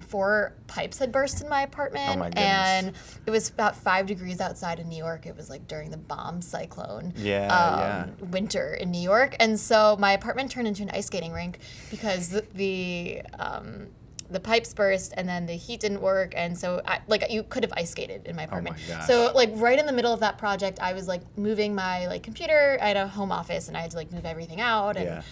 four 0.00 0.54
pipes 0.68 0.98
had 0.98 1.10
burst 1.10 1.42
in 1.42 1.48
my 1.48 1.62
apartment. 1.62 2.04
Oh 2.08 2.16
my 2.18 2.28
and 2.36 2.92
it 3.26 3.30
was 3.30 3.50
about 3.50 3.74
five 3.74 4.06
degrees 4.06 4.40
outside 4.40 4.78
in 4.78 4.88
New 4.88 4.96
York. 4.98 5.26
It 5.26 5.36
was 5.36 5.50
like 5.50 5.66
during 5.66 5.90
the 5.90 5.96
bomb 5.96 6.40
cyclone 6.40 7.12
Yeah, 7.16 8.04
um, 8.08 8.30
winter 8.30 8.74
in 8.74 8.90
New 8.92 9.00
York, 9.00 9.34
and 9.40 9.58
so 9.58 9.96
my 9.98 10.12
apartment 10.12 10.50
turned 10.52 10.68
into 10.68 10.82
an 10.82 10.90
ice 10.92 11.06
skating 11.06 11.32
rink 11.32 11.58
because 11.90 12.28
the 12.28 12.44
the, 12.54 13.22
um, 13.40 13.88
the 14.34 14.40
pipes 14.40 14.74
burst 14.74 15.14
and 15.16 15.26
then 15.28 15.46
the 15.46 15.54
heat 15.54 15.80
didn't 15.80 16.02
work, 16.02 16.34
and 16.36 16.56
so 16.58 16.82
I, 16.86 17.00
like 17.08 17.24
you 17.30 17.42
could 17.44 17.62
have 17.62 17.72
ice 17.76 17.90
skated 17.90 18.26
in 18.26 18.36
my 18.36 18.42
apartment. 18.42 18.76
Oh 18.78 18.88
gosh. 18.88 19.06
So 19.06 19.32
like 19.34 19.50
right 19.54 19.78
in 19.78 19.86
the 19.86 19.92
middle 19.92 20.12
of 20.12 20.20
that 20.20 20.36
project, 20.36 20.78
I 20.80 20.92
was 20.92 21.08
like 21.08 21.22
moving 21.38 21.74
my 21.74 22.06
like 22.06 22.22
computer. 22.22 22.76
I 22.82 22.88
had 22.88 22.96
a 22.98 23.08
home 23.08 23.32
office, 23.32 23.68
and 23.68 23.76
I 23.76 23.80
had 23.80 23.92
to 23.92 23.96
like 23.96 24.12
move 24.12 24.26
everything 24.26 24.60
out, 24.60 24.96
and 24.96 25.06
Yeah. 25.06 25.22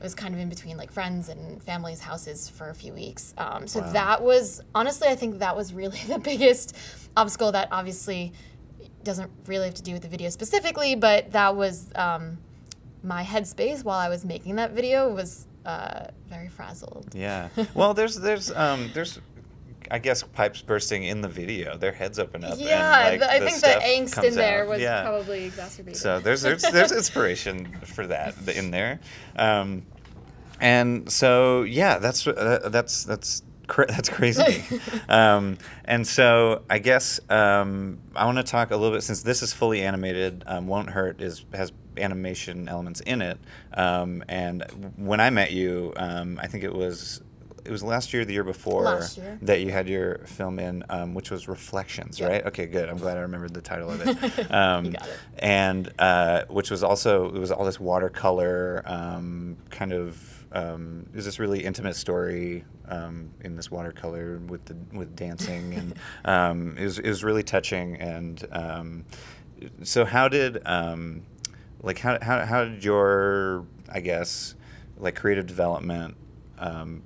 I 0.00 0.04
was 0.04 0.14
kind 0.14 0.34
of 0.34 0.40
in 0.40 0.48
between 0.48 0.76
like 0.76 0.90
friends 0.90 1.28
and 1.28 1.62
family's 1.62 2.00
houses 2.00 2.48
for 2.48 2.70
a 2.70 2.74
few 2.74 2.92
weeks. 2.92 3.34
Um, 3.38 3.66
so 3.68 3.80
Wow. 3.80 3.92
that 3.92 4.22
was 4.22 4.60
honestly, 4.74 5.08
I 5.08 5.14
think 5.14 5.38
that 5.38 5.56
was 5.56 5.72
really 5.72 5.98
the 6.08 6.18
biggest 6.18 6.76
obstacle. 7.16 7.52
That 7.52 7.68
obviously 7.72 8.32
doesn't 9.04 9.30
really 9.46 9.66
have 9.66 9.74
to 9.74 9.82
do 9.82 9.92
with 9.92 10.02
the 10.02 10.08
video 10.08 10.28
specifically, 10.30 10.94
but 10.94 11.32
that 11.32 11.54
was 11.56 11.90
um, 11.94 12.38
my 13.02 13.22
headspace 13.24 13.84
while 13.84 13.98
I 13.98 14.08
was 14.08 14.24
making 14.24 14.56
that 14.56 14.72
video 14.72 15.12
was 15.12 15.46
uh, 15.64 16.06
very 16.28 16.48
frazzled. 16.48 17.14
Yeah. 17.14 17.48
Well, 17.74 17.94
there's 17.94 18.16
there's 18.16 18.50
um 18.52 18.90
there's 18.94 19.20
I 19.90 19.98
guess 19.98 20.22
pipes 20.22 20.62
bursting 20.62 21.04
in 21.04 21.20
the 21.20 21.28
video. 21.28 21.76
Their 21.76 21.92
heads 21.92 22.18
open 22.18 22.44
up. 22.44 22.54
Yeah, 22.58 23.08
and, 23.08 23.10
like, 23.10 23.20
the- 23.20 23.30
I 23.34 23.38
the 23.40 23.46
think 23.46 23.60
the 23.60 23.66
angst 23.68 24.24
in 24.24 24.34
there 24.34 24.62
out. 24.62 24.68
was 24.68 24.80
Yeah. 24.80 25.02
probably 25.02 25.44
exacerbated. 25.44 26.00
So 26.00 26.18
there's 26.20 26.42
there's 26.42 26.62
there's 26.62 26.92
inspiration 27.02 27.72
for 27.84 28.06
that 28.06 28.34
in 28.48 28.70
there, 28.70 29.00
um, 29.36 29.84
and 30.60 31.10
so 31.10 31.62
yeah, 31.62 31.98
that's 31.98 32.26
uh, 32.26 32.68
that's 32.70 33.04
that's 33.04 33.42
cra- 33.66 33.86
that's 33.88 34.08
crazy. 34.08 34.64
um, 35.08 35.58
and 35.84 36.06
so 36.06 36.62
I 36.70 36.78
guess 36.78 37.20
um, 37.28 37.98
I 38.14 38.24
want 38.26 38.38
to 38.38 38.44
talk 38.44 38.70
a 38.70 38.76
little 38.76 38.96
bit 38.96 39.02
since 39.02 39.22
this 39.22 39.42
is 39.42 39.52
fully 39.52 39.82
animated. 39.82 40.44
Um, 40.46 40.68
Won't 40.68 40.90
hurt 40.90 41.20
is 41.20 41.44
has 41.52 41.72
animation 41.96 42.68
elements 42.68 43.00
in 43.00 43.22
it, 43.22 43.38
um, 43.74 44.22
and 44.28 44.62
when 44.96 45.20
I 45.20 45.30
met 45.30 45.52
you, 45.52 45.92
um, 45.96 46.38
I 46.42 46.46
think 46.46 46.64
it 46.64 46.74
was 46.74 47.22
it 47.64 47.70
was 47.70 47.82
last 47.84 48.12
year, 48.12 48.24
the 48.24 48.32
year 48.32 48.42
before 48.44 49.02
year. 49.16 49.38
that 49.42 49.60
you 49.60 49.70
had 49.70 49.88
your 49.88 50.18
film 50.26 50.58
in, 50.58 50.82
um, 50.90 51.14
which 51.14 51.30
was 51.30 51.46
Reflections, 51.46 52.18
Yep. 52.18 52.30
right? 52.30 52.46
Okay, 52.46 52.66
good. 52.66 52.88
I'm 52.88 52.98
glad 52.98 53.16
I 53.16 53.20
remembered 53.20 53.54
the 53.54 53.62
title 53.62 53.90
of 53.90 54.00
it. 54.04 54.50
Um, 54.50 54.86
it. 54.86 55.02
And 55.38 55.92
uh, 55.98 56.44
which 56.48 56.70
was 56.70 56.82
also 56.82 57.26
it 57.28 57.38
was 57.38 57.50
all 57.52 57.64
this 57.64 57.78
watercolor 57.80 58.82
um, 58.86 59.56
kind 59.70 59.92
of. 59.92 60.18
Um, 60.54 61.06
it 61.12 61.16
was 61.16 61.24
this 61.24 61.38
really 61.38 61.64
intimate 61.64 61.96
story 61.96 62.64
um, 62.86 63.30
in 63.40 63.56
this 63.56 63.70
watercolor 63.70 64.38
with 64.38 64.62
the 64.66 64.76
with 64.92 65.16
dancing 65.16 65.72
and 65.72 65.94
um, 66.26 66.76
it 66.76 66.84
was 66.84 66.98
it 66.98 67.08
was 67.08 67.24
really 67.24 67.42
touching 67.42 67.96
and 67.96 68.46
um, 68.52 69.04
so 69.82 70.04
how 70.04 70.28
did 70.28 70.60
um, 70.66 71.22
like 71.82 71.98
how, 71.98 72.18
how, 72.22 72.44
how 72.46 72.64
did 72.64 72.84
your 72.84 73.66
i 73.90 74.00
guess 74.00 74.54
like 74.98 75.14
creative 75.16 75.46
development 75.46 76.16
um, 76.58 77.02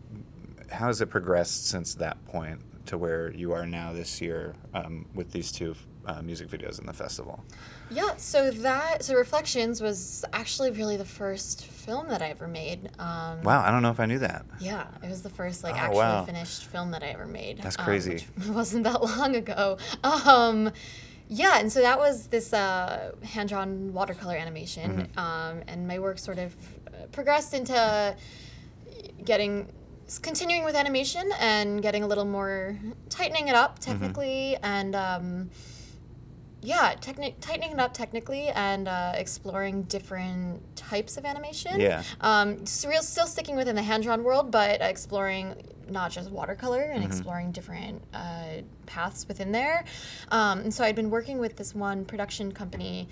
how 0.71 0.87
has 0.89 1.01
it 1.01 1.07
progressed 1.07 1.69
since 1.69 1.95
that 1.95 2.23
point 2.27 2.61
to 2.87 2.99
where 2.99 3.33
you 3.33 3.53
are 3.53 3.67
now 3.67 3.93
this 3.93 4.21
year 4.21 4.55
um, 4.75 5.07
with 5.15 5.33
these 5.33 5.51
two 5.51 5.75
uh, 6.05 6.23
music 6.23 6.49
videos 6.49 6.79
in 6.79 6.87
the 6.87 6.93
festival 6.93 7.43
Yeah, 7.91 8.15
so 8.17 8.51
that 8.51 9.03
so 9.03 9.15
Reflections 9.17 9.81
was 9.81 10.25
actually 10.33 10.71
really 10.71 10.97
the 10.97 11.05
first 11.05 11.65
film 11.67 12.07
that 12.09 12.23
I 12.23 12.29
ever 12.29 12.47
made. 12.47 12.91
Um, 13.01 13.43
wow 13.43 13.63
i 13.65 13.71
don't 13.73 13.83
know 13.83 13.91
if 13.91 13.99
i 13.99 14.07
knew 14.07 14.19
that 14.21 14.45
Yeah, 14.61 14.87
it 15.03 15.09
was 15.09 15.23
the 15.23 15.31
first 15.31 15.65
like 15.65 15.75
Oh, 15.75 15.79
actually 15.79 15.97
wow. 15.97 16.25
finished 16.25 16.67
film 16.67 16.91
that 16.93 17.03
I 17.03 17.09
ever 17.09 17.27
made. 17.27 17.61
That's 17.61 17.79
um, 17.79 17.85
crazy. 17.85 18.25
which 18.37 18.49
wasn't 18.49 18.85
that 18.85 19.03
long 19.03 19.35
ago. 19.35 19.79
Yeah, 21.29 21.59
and 21.59 21.73
so 21.73 21.81
that 21.81 21.99
was 21.99 22.29
this 22.29 22.53
uh, 22.53 23.13
hand-drawn 23.25 23.93
watercolor 23.93 24.37
animation, 24.37 25.09
Mm-hmm. 25.15 25.19
um, 25.19 25.63
and 25.67 25.87
my 25.89 25.99
work 25.99 26.19
sort 26.19 26.39
of 26.39 26.55
uh, 26.87 27.07
progressed 27.13 27.53
into 27.55 28.15
getting 29.25 29.67
continuing 30.23 30.65
with 30.65 30.77
animation 30.77 31.29
and 31.41 31.83
getting 31.83 32.05
a 32.05 32.07
little 32.07 32.25
more 32.25 32.79
tightening 33.09 33.49
it 33.49 33.57
up 33.57 33.81
Mm-hmm. 33.81 33.91
technically 33.91 34.57
and 34.63 34.95
um, 34.95 35.51
yeah 36.63 36.95
techni- 36.95 37.35
tightening 37.41 37.73
it 37.73 37.81
up 37.81 37.93
technically 37.93 38.49
and 38.51 38.87
uh, 38.87 39.13
exploring 39.17 39.83
different 39.85 40.63
types 40.77 41.17
of 41.17 41.25
animation 41.25 41.81
Yeah. 41.81 42.05
um, 42.21 42.65
still, 42.67 43.03
still 43.03 43.27
sticking 43.27 43.57
within 43.57 43.75
the 43.75 43.83
hand-drawn 43.83 44.23
world 44.23 44.53
but 44.53 44.81
exploring 44.81 45.57
not 45.91 46.11
just 46.11 46.31
watercolor 46.31 46.83
and 46.83 47.03
Mm-hmm. 47.03 47.13
exploring 47.13 47.53
different 47.53 48.03
uh, 48.15 48.63
paths 48.87 49.27
within 49.29 49.53
there 49.53 49.85
um, 50.31 50.61
and 50.61 50.73
so 50.75 50.85
i'd 50.85 50.97
been 50.97 51.11
working 51.11 51.39
with 51.39 51.57
this 51.57 51.75
one 51.75 52.05
production 52.05 52.53
company 52.53 53.09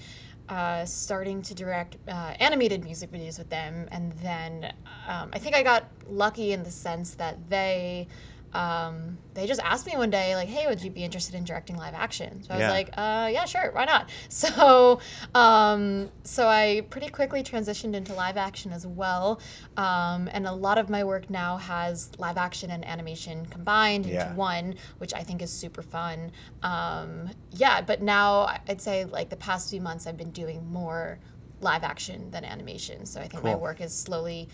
uh, 0.49 0.85
starting 0.85 1.41
to 1.43 1.55
direct 1.55 1.97
uh, 2.09 2.35
animated 2.41 2.85
music 2.85 3.11
videos 3.11 3.39
with 3.39 3.49
them 3.51 3.89
and 3.93 4.13
then 4.15 4.73
um, 5.09 5.31
i 5.33 5.39
think 5.39 5.55
i 5.55 5.63
got 5.63 5.85
lucky 6.09 6.53
in 6.53 6.63
the 6.63 6.71
sense 6.71 7.15
that 7.15 7.39
they 7.49 8.07
um, 8.55 9.19
they 9.35 9.47
just 9.47 9.61
asked 9.63 9.87
me 9.87 9.97
one 9.97 10.11
day 10.11 10.37
like 10.37 10.49
hey 10.49 10.67
would 10.67 10.81
you 10.83 10.91
be 10.91 11.03
interested 11.03 11.35
in 11.35 11.45
directing 11.45 11.77
live 11.77 11.95
action? 11.95 12.43
So 12.45 12.55
i 12.55 12.59
was 12.59 12.69
like 12.69 12.89
uh, 12.97 13.29
yeah 13.33 13.45
sure 13.45 13.71
why 13.73 13.85
not? 13.85 14.11
So 14.29 15.01
um, 15.35 16.11
so 16.23 16.47
i 16.49 16.83
pretty 16.91 17.09
quickly 17.09 17.43
transitioned 17.43 17.95
into 17.95 18.15
live 18.15 18.37
action 18.37 18.73
as 18.73 18.87
well. 18.87 19.41
Um, 19.77 20.29
and 20.33 20.47
a 20.47 20.53
lot 20.53 20.79
of 20.79 20.89
my 20.89 21.03
work 21.05 21.29
now 21.31 21.57
has 21.57 22.11
live 22.19 22.37
action 22.37 22.71
and 22.71 22.85
animation 22.87 23.47
combined 23.47 24.07
Yeah. 24.07 24.23
into 24.29 24.35
one 24.37 24.75
which 24.99 25.13
i 25.15 25.23
think 25.23 25.43
is 25.43 25.51
super 25.53 25.83
fun. 25.83 26.31
Um, 26.63 27.31
yeah 27.53 27.81
but 27.81 28.03
now 28.03 28.47
i'd 28.69 28.81
say 28.81 29.05
like 29.05 29.29
the 29.31 29.37
past 29.37 29.71
few 29.71 29.81
months 29.81 30.07
i've 30.07 30.17
been 30.17 30.31
doing 30.31 30.65
more 30.71 31.19
live 31.61 31.83
action 31.83 32.31
than 32.31 32.45
animation. 32.45 33.07
So 33.07 33.21
i 33.21 33.27
think 33.27 33.43
my 33.43 33.55
work 33.55 33.81
is 33.81 33.93
slowly 33.95 34.49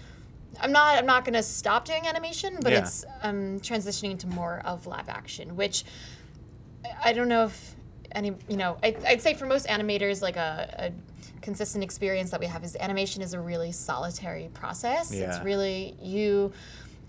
I'm 0.61 0.73
not. 0.73 0.97
I'm 0.97 1.07
not 1.07 1.25
going 1.25 1.35
to 1.35 1.43
stop 1.43 1.85
doing 1.85 2.07
animation, 2.07 2.59
but 2.61 2.73
Yeah. 2.73 2.81
it's 2.81 3.05
um, 3.23 3.61
transitioning 3.61 4.13
into 4.13 4.27
more 4.27 4.63
of 4.65 4.87
live 4.87 5.09
action, 5.09 5.57
which 5.57 5.85
I- 7.05 7.13
don't 7.13 7.29
know 7.29 7.45
if 7.45 7.75
any. 8.13 8.35
You 8.49 8.57
know, 8.57 8.79
I, 8.83 8.97
I'd 9.07 9.23
say 9.23 9.35
for 9.35 9.47
most 9.47 9.67
animators, 9.67 10.23
like 10.23 10.37
a, 10.37 10.93
a 10.93 11.41
consistent 11.41 11.83
experience 11.85 12.31
that 12.31 12.41
we 12.41 12.47
have 12.47 12.65
is 12.65 12.77
animation 12.77 13.23
is 13.23 13.33
a 13.35 13.41
really 13.41 13.73
solitary 13.73 14.51
process. 14.53 15.13
Yeah. 15.13 15.35
It's 15.35 15.45
really 15.45 15.97
you 16.03 16.53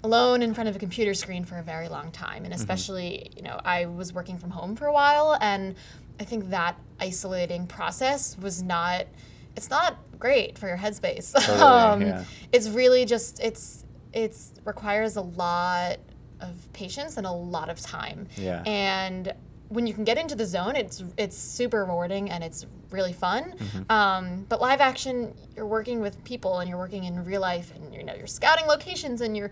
alone 0.03 0.41
in 0.41 0.53
front 0.53 0.67
of 0.67 0.75
a 0.75 0.79
computer 0.79 1.13
screen 1.13 1.43
for 1.45 1.57
a 1.57 1.63
very 1.63 1.87
long 1.87 2.11
time, 2.11 2.45
and 2.45 2.53
especially 2.53 3.31
you 3.35 3.43
know, 3.43 3.59
I 3.65 3.85
was 3.85 4.13
working 4.13 4.37
from 4.37 4.51
home 4.51 4.75
for 4.75 4.87
a 4.87 4.93
while, 4.93 5.37
and 5.41 5.75
I 6.19 6.23
think 6.23 6.49
that 6.51 6.77
isolating 6.99 7.67
process 7.67 8.37
was 8.37 8.61
not. 8.61 9.07
It's 9.55 9.69
not 9.69 9.97
great 10.19 10.57
for 10.57 10.67
your 10.67 10.77
headspace. 10.77 11.33
Totally, 11.45 12.11
yeah. 12.11 12.23
It's 12.51 12.69
really 12.69 13.05
just 13.05 13.39
it's 13.39 13.85
it's 14.13 14.53
requires 14.65 15.15
a 15.15 15.21
lot 15.21 15.97
of 16.39 16.73
patience 16.73 17.17
and 17.17 17.25
a 17.25 17.31
lot 17.31 17.69
of 17.69 17.79
time. 17.79 18.27
Yeah. 18.35 18.63
And 18.65 19.33
when 19.69 19.87
you 19.87 19.93
can 19.93 20.03
get 20.03 20.17
into 20.17 20.35
the 20.35 20.45
zone, 20.45 20.75
it's 20.75 21.03
it's 21.17 21.37
super 21.37 21.85
rewarding 21.85 22.29
and 22.29 22.43
it's 22.43 22.65
really 22.89 23.13
fun. 23.13 23.53
Mm-hmm. 23.57 23.91
Um, 23.91 24.45
but 24.49 24.59
live 24.59 24.81
action, 24.81 25.33
you're 25.55 25.65
working 25.65 26.01
with 26.01 26.21
people 26.23 26.59
and 26.59 26.69
you're 26.69 26.79
working 26.79 27.05
in 27.05 27.23
real 27.23 27.41
life, 27.41 27.73
and 27.75 27.93
you 27.93 28.03
know 28.03 28.13
you're 28.13 28.27
scouting 28.27 28.65
locations 28.67 29.21
and 29.21 29.35
you're 29.35 29.51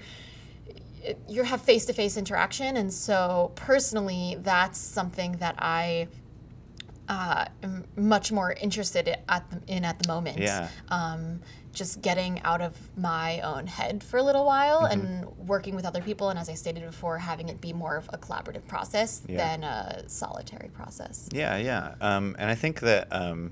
you 1.27 1.43
have 1.43 1.61
face 1.61 1.85
to 1.85 1.93
face 1.93 2.17
interaction. 2.17 2.77
And 2.77 2.91
so 2.91 3.51
personally, 3.55 4.37
that's 4.41 4.77
something 4.77 5.33
that 5.33 5.55
I 5.59 6.07
uh, 7.09 7.45
much 7.97 8.31
more 8.31 8.53
interested 8.53 9.17
at 9.27 9.49
the, 9.49 9.59
in 9.67 9.83
at 9.83 9.99
the 9.99 10.07
moment. 10.07 10.37
Yeah. 10.37 10.69
Um, 10.89 11.41
just 11.73 12.01
getting 12.01 12.41
out 12.41 12.61
of 12.61 12.75
my 12.97 13.41
own 13.41 13.67
head 13.67 14.03
for 14.03 14.17
a 14.17 14.23
little 14.23 14.45
while 14.45 14.81
Mm-hmm. 14.83 14.99
and 15.01 15.25
working 15.47 15.75
with 15.75 15.85
other 15.85 16.01
people, 16.01 16.29
and 16.29 16.39
as 16.39 16.49
I 16.49 16.53
stated 16.55 16.83
before, 16.85 17.17
having 17.17 17.49
it 17.49 17.61
be 17.61 17.73
more 17.73 17.95
of 17.97 18.09
a 18.13 18.17
collaborative 18.17 18.65
process 18.67 19.21
Yeah. 19.27 19.37
than 19.37 19.63
a 19.63 20.03
solitary 20.07 20.69
process. 20.69 21.27
Yeah, 21.31 21.57
yeah, 21.57 21.95
um, 22.01 22.35
and 22.39 22.49
I 22.49 22.55
think 22.55 22.79
that 22.81 23.07
um, 23.11 23.49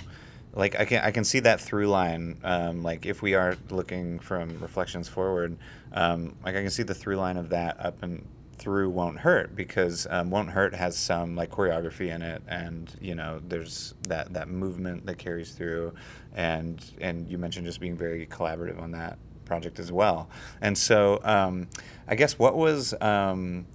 like 0.54 0.80
I 0.80 0.86
can 0.86 1.04
I 1.04 1.12
can 1.12 1.24
see 1.24 1.40
that 1.42 1.60
through 1.62 1.88
line. 1.88 2.38
Um, 2.44 2.82
like 2.84 3.06
if 3.06 3.22
we 3.22 3.34
are 3.36 3.56
looking 3.70 4.18
from 4.20 4.60
reflections 4.60 5.08
forward, 5.08 5.58
um, 5.94 6.36
like 6.44 6.56
I 6.56 6.62
can 6.62 6.72
see 6.72 6.84
the 6.84 6.96
through 6.96 7.18
line 7.18 7.38
of 7.38 7.50
that 7.50 7.80
up 7.80 8.02
and 8.04 8.26
through 8.58 8.90
won't 8.90 9.20
hurt 9.20 9.56
because 9.56 10.08
um, 10.10 10.32
won't 10.32 10.50
hurt 10.50 10.74
has 10.74 10.98
some 10.98 11.36
like 11.36 11.50
choreography 11.52 12.14
in 12.14 12.22
it 12.22 12.42
and 12.48 12.96
you 13.00 13.14
know 13.14 13.40
there's 13.48 13.94
that 14.08 14.34
that 14.34 14.48
movement 14.50 15.06
that 15.06 15.18
carries 15.18 15.52
through 15.52 15.94
and 16.36 16.84
and 17.00 17.28
you 17.30 17.38
mentioned 17.38 17.66
just 17.66 17.80
being 17.80 17.96
very 17.96 18.26
collaborative 18.26 18.82
on 18.82 18.92
that 18.92 19.18
project 19.46 19.80
as 19.80 19.92
well. 19.92 20.30
And 20.62 20.78
so 20.78 21.20
um, 21.24 21.68
i 22.08 22.16
guess 22.16 22.38
what 22.38 22.56
was 22.56 22.94
um, 23.02 23.66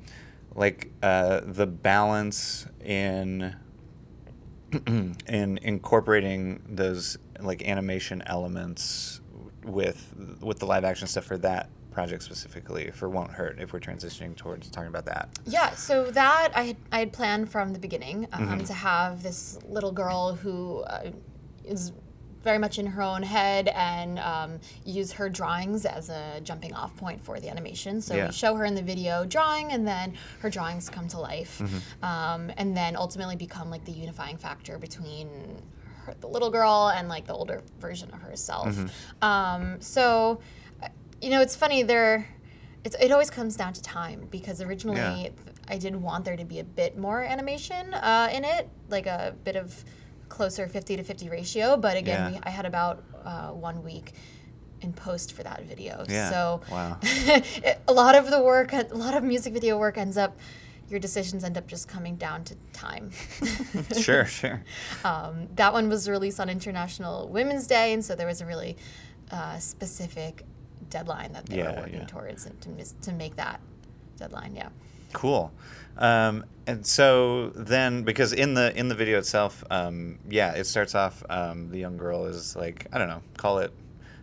like 0.54 0.90
uh, 1.02 1.40
the 1.44 1.66
balance 1.66 2.66
in 2.84 3.56
in 4.86 5.58
incorporating 5.62 6.62
those 6.68 7.18
like 7.40 7.66
animation 7.66 8.22
elements 8.26 9.20
with 9.64 10.14
with 10.40 10.58
the 10.58 10.66
live 10.66 10.84
action 10.84 11.06
stuff 11.06 11.24
for 11.24 11.38
that 11.38 11.68
project 11.92 12.22
specifically 12.22 12.90
for 12.90 13.08
won't 13.08 13.30
hurt 13.30 13.58
if 13.61 13.72
we're 13.72 13.80
transitioning 13.80 14.34
towards 14.37 14.68
talking 14.70 14.88
about 14.88 15.04
that 15.04 15.28
Yeah, 15.46 15.70
so 15.75 16.11
that 16.11 16.50
I 16.54 16.62
had, 16.64 16.76
I 16.90 16.99
had 17.00 17.12
planned 17.12 17.50
from 17.50 17.72
the 17.72 17.78
beginning 17.78 18.26
um, 18.32 18.42
Mm-hmm. 18.49 18.64
to 18.64 18.72
have 18.72 19.22
this 19.22 19.58
little 19.68 19.92
girl 19.92 20.34
who 20.34 20.80
uh, 20.80 21.11
is 21.64 21.92
very 22.42 22.58
much 22.58 22.80
in 22.80 22.87
her 22.87 23.02
own 23.02 23.22
head 23.22 23.68
and 23.68 24.18
um, 24.18 24.58
use 24.84 25.12
her 25.12 25.28
drawings 25.28 25.87
as 25.87 26.08
a 26.08 26.40
jumping 26.42 26.75
off 26.75 26.96
point 26.96 27.22
for 27.22 27.38
the 27.38 27.49
animation. 27.49 28.00
So 28.00 28.14
Yeah. 28.16 28.26
we 28.26 28.32
show 28.32 28.56
her 28.56 28.64
in 28.64 28.75
the 28.75 28.82
video 28.82 29.25
drawing, 29.25 29.70
and 29.70 29.87
then 29.87 30.14
her 30.40 30.50
drawings 30.50 30.90
come 30.90 31.06
to 31.08 31.20
life, 31.20 31.61
Mm-hmm. 31.61 32.04
um, 32.04 32.50
and 32.56 32.76
then 32.76 32.96
ultimately 32.96 33.37
become 33.37 33.70
like 33.70 33.84
the 33.84 33.92
unifying 33.92 34.37
factor 34.38 34.76
between 34.76 35.28
her, 36.04 36.14
the 36.18 36.26
little 36.26 36.50
girl 36.50 36.90
and 36.92 37.08
like 37.08 37.26
the 37.28 37.32
older 37.34 37.62
version 37.78 38.11
of 38.12 38.20
herself. 38.22 38.75
Mm-hmm. 38.75 39.25
Um, 39.25 39.80
so, 39.80 40.40
you 41.23 41.31
know, 41.31 41.41
it's 41.41 41.57
funny 41.57 41.83
there. 41.83 42.26
It's, 42.85 42.97
it 43.00 43.12
always 43.12 43.31
comes 43.31 43.57
down 43.57 43.73
to 43.75 43.83
time 43.83 44.26
because 44.31 44.61
originally 44.61 44.99
Yeah. 44.99 45.29
I 45.69 45.79
did 45.79 45.95
want 45.95 46.25
there 46.25 46.37
to 46.37 46.45
be 46.45 46.59
a 46.59 46.64
bit 46.64 46.99
more 46.99 47.23
animation 47.23 47.95
uh, 47.95 48.29
in 48.33 48.45
it, 48.45 48.69
like 48.88 49.07
a 49.07 49.35
bit 49.45 49.55
of 49.57 49.85
closer 50.29 50.67
50 50.67 50.97
to 50.97 51.05
50 51.05 51.29
ratio. 51.29 51.76
But 51.76 51.97
again, 51.97 52.33
Yeah. 52.33 52.38
we, 52.41 52.45
I 52.45 52.50
had 52.50 52.67
about 52.67 53.05
uh, 53.25 53.50
one 53.50 53.85
week 53.85 54.12
in 54.81 54.93
post 54.93 55.33
for 55.35 55.45
that 55.45 55.62
video. 55.64 56.05
Yeah. 56.09 56.31
So 56.31 56.61
Wow. 56.73 56.99
a 57.88 57.93
lot 57.93 58.17
of 58.17 58.29
the 58.31 58.43
work, 58.43 58.73
a 58.73 58.88
lot 58.93 59.14
of 59.14 59.23
music 59.23 59.52
video 59.52 59.79
work 59.79 59.97
ends 59.97 60.19
up, 60.19 60.37
your 60.88 60.99
decisions 60.99 61.45
end 61.45 61.57
up 61.57 61.69
just 61.69 61.87
coming 61.87 62.17
down 62.17 62.43
to 62.45 62.57
time. 62.73 63.12
sure 63.97 64.25
sure 64.25 64.62
Um, 65.05 65.47
that 65.55 65.73
one 65.73 65.88
was 65.88 66.09
released 66.09 66.41
on 66.41 66.49
International 66.50 67.29
Women's 67.29 67.69
Day, 67.69 67.93
and 67.93 68.05
so 68.05 68.17
there 68.17 68.26
was 68.26 68.41
a 68.41 68.47
really 68.47 68.76
uh, 69.31 69.59
specific 69.59 70.43
deadline 70.92 71.32
that 71.32 71.46
they 71.46 71.56
Yeah, 71.58 71.72
were 71.72 71.80
working 71.82 72.00
yeah. 72.00 72.06
towards 72.06 72.46
and 72.46 72.61
to, 72.62 72.70
to 73.02 73.12
make 73.12 73.34
that 73.37 73.61
deadline. 74.18 74.54
Yeah. 74.54 74.68
Cool. 75.12 75.50
Um, 75.99 76.44
and 76.66 76.87
so 76.87 77.50
then, 77.54 78.02
because 78.02 78.32
in 78.32 78.54
the 78.54 78.76
in 78.78 78.88
the 78.88 78.94
video 78.94 79.18
itself, 79.18 79.64
um, 79.70 80.18
yeah, 80.28 80.52
it 80.52 80.64
starts 80.64 80.94
off. 80.94 81.22
Um, 81.28 81.70
the 81.70 81.78
young 81.78 81.96
girl 81.96 82.26
is 82.26 82.56
like 82.56 82.87
I 82.92 82.99
don't 82.99 83.08
know, 83.08 83.22
call 83.37 83.58
it 83.58 83.72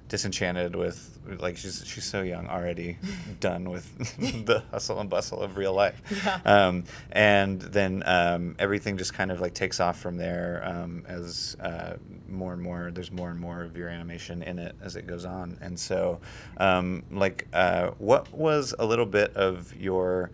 disenchanted 0.10 0.76
with 0.76 1.20
like 1.40 1.56
she's 1.56 1.84
she's 1.86 2.04
so 2.04 2.22
young 2.22 2.48
already 2.48 2.98
done 3.40 3.70
with 3.70 3.96
the 4.46 4.64
hustle 4.72 5.00
and 5.00 5.10
bustle 5.10 5.40
of 5.40 5.56
real 5.56 5.74
life. 5.74 6.02
Yeah. 6.26 6.40
um, 6.46 6.84
and 7.12 7.62
then 7.62 8.04
um, 8.06 8.56
everything 8.60 8.98
just 8.98 9.14
kind 9.14 9.32
of 9.32 9.40
like 9.40 9.54
takes 9.54 9.80
off 9.80 10.00
from 10.00 10.18
there 10.18 10.64
um, 10.66 11.06
as 11.08 11.56
uh, 11.62 11.96
more 12.28 12.54
and 12.54 12.62
more 12.62 12.92
there's 12.92 13.12
more 13.12 13.30
and 13.30 13.40
more 13.40 13.62
of 13.62 13.78
your 13.78 13.88
animation 13.88 14.42
in 14.44 14.60
it 14.60 14.76
as 14.82 14.96
it 14.96 15.08
goes 15.08 15.24
on. 15.26 15.58
And 15.62 15.80
so 15.80 16.20
um, 16.58 17.04
like 17.12 17.48
uh, 17.54 17.92
what 18.00 18.34
was 18.34 18.74
a 18.80 18.86
little 18.86 19.06
bit 19.06 19.36
of 19.36 19.74
your 19.76 20.32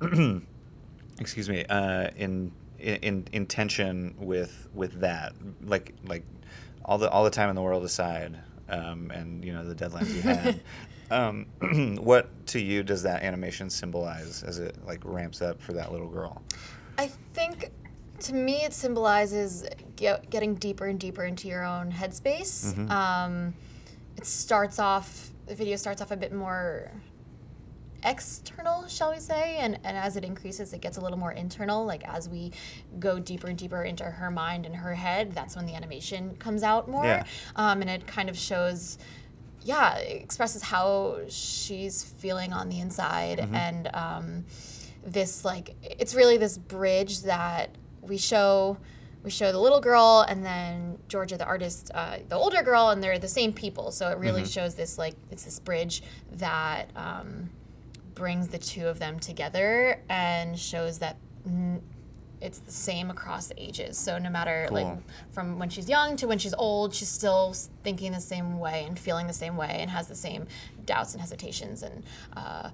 excuse 1.20 1.48
me 1.48 1.64
uh, 1.68 2.08
in, 2.16 2.52
in 2.78 3.26
intention 3.32 4.14
with 4.18 4.68
with 4.72 5.00
that? 5.00 5.32
Like 5.62 5.92
like 6.04 6.22
all 6.84 6.98
the 6.98 7.10
all 7.10 7.24
the 7.24 7.30
time 7.30 7.50
in 7.50 7.56
the 7.56 7.62
world 7.62 7.84
aside 7.84 8.38
um, 8.68 9.10
and 9.12 9.44
you 9.44 9.52
know 9.52 9.64
the 9.64 9.74
deadlines 9.74 10.14
you 10.14 10.22
had 10.22 10.60
um, 11.10 11.46
what 12.02 12.46
to 12.46 12.60
you 12.60 12.82
does 12.82 13.02
that 13.02 13.22
animation 13.22 13.70
symbolize 13.70 14.42
as 14.42 14.58
it 14.58 14.76
like 14.86 15.00
ramps 15.04 15.40
up 15.42 15.60
for 15.60 15.72
that 15.72 15.92
little 15.92 16.08
girl 16.08 16.42
I 16.98 17.10
think 17.34 17.70
to 18.20 18.34
me 18.34 18.64
it 18.64 18.72
symbolizes 18.72 19.64
get, 19.96 20.30
getting 20.30 20.54
deeper 20.54 20.86
and 20.86 20.98
deeper 20.98 21.24
into 21.24 21.48
your 21.48 21.64
own 21.64 21.92
headspace. 21.92 22.72
Mhm. 22.74 22.90
Um, 22.90 23.54
it 24.16 24.26
starts 24.26 24.78
off, 24.78 25.30
the 25.46 25.54
video 25.54 25.76
starts 25.76 26.00
off 26.00 26.10
a 26.10 26.16
bit 26.16 26.32
more 26.32 26.90
external, 28.06 28.86
shall 28.88 29.12
we 29.12 29.18
say, 29.20 29.56
and, 29.58 29.78
and 29.84 29.96
as 29.96 30.16
it 30.16 30.24
increases, 30.24 30.72
it 30.72 30.80
gets 30.80 30.96
a 30.96 31.00
little 31.00 31.18
more 31.18 31.32
internal. 31.32 31.84
Like 31.84 32.06
as 32.08 32.28
we 32.28 32.52
go 32.98 33.18
deeper 33.18 33.48
and 33.48 33.58
deeper 33.58 33.82
into 33.82 34.04
her 34.04 34.30
mind 34.30 34.64
and 34.64 34.74
her 34.74 34.94
head, 34.94 35.34
that's 35.34 35.56
when 35.56 35.66
the 35.66 35.74
animation 35.74 36.34
comes 36.36 36.62
out 36.62 36.88
more. 36.88 37.04
Yeah. 37.04 37.24
Um, 37.56 37.80
and 37.82 37.90
it 37.90 38.06
kind 38.06 38.28
of 38.30 38.38
shows 38.38 38.98
yeah, 39.62 39.96
it 39.96 40.22
expresses 40.22 40.62
how 40.62 41.18
she's 41.28 42.04
feeling 42.04 42.52
on 42.52 42.68
the 42.68 42.78
inside. 42.78 43.38
Mhm. 43.40 43.52
And 43.52 43.90
um, 43.94 44.44
this, 45.04 45.44
like, 45.44 45.74
it's 45.82 46.14
really 46.14 46.36
this 46.36 46.56
bridge 46.56 47.22
that 47.22 47.70
we 48.00 48.16
show. 48.16 48.76
We 49.24 49.30
show 49.30 49.50
the 49.50 49.58
little 49.58 49.80
girl 49.80 50.24
and 50.28 50.44
then 50.46 50.98
Georgia, 51.08 51.36
the 51.36 51.44
artist, 51.46 51.90
uh, 51.94 52.18
the 52.28 52.36
older 52.36 52.62
girl, 52.62 52.90
and 52.90 53.02
they're 53.02 53.18
the 53.18 53.26
same 53.26 53.52
people. 53.52 53.90
So 53.90 54.08
it 54.08 54.18
really 54.18 54.42
Mhm. 54.42 54.52
shows 54.54 54.76
this, 54.76 54.98
like, 54.98 55.16
it's 55.32 55.42
this 55.42 55.58
bridge 55.58 56.04
that 56.34 56.88
um, 56.94 57.50
brings 58.16 58.48
the 58.48 58.58
two 58.58 58.88
of 58.88 58.98
them 58.98 59.20
together 59.20 60.02
and 60.08 60.58
shows 60.58 60.98
that 60.98 61.16
mm, 61.48 61.80
it's 62.40 62.58
the 62.58 62.72
same 62.72 63.10
across 63.10 63.52
ages. 63.56 63.96
So 63.96 64.18
no 64.18 64.28
matter 64.28 64.68
like 64.72 64.98
from 65.30 65.58
when 65.58 65.68
she's 65.68 65.88
young 65.88 66.16
to 66.16 66.26
when 66.26 66.38
she's 66.38 66.54
old, 66.54 66.92
she's 66.92 67.08
still 67.08 67.54
thinking 67.84 68.10
the 68.12 68.20
same 68.20 68.58
way 68.58 68.84
and 68.86 68.98
feeling 68.98 69.26
the 69.26 69.32
same 69.32 69.56
way 69.56 69.76
and 69.80 69.90
has 69.90 70.08
the 70.08 70.14
same 70.14 70.46
doubts 70.84 71.12
and 71.12 71.20
hesitations 71.20 71.82
and 71.82 72.04
uh, 72.36 72.70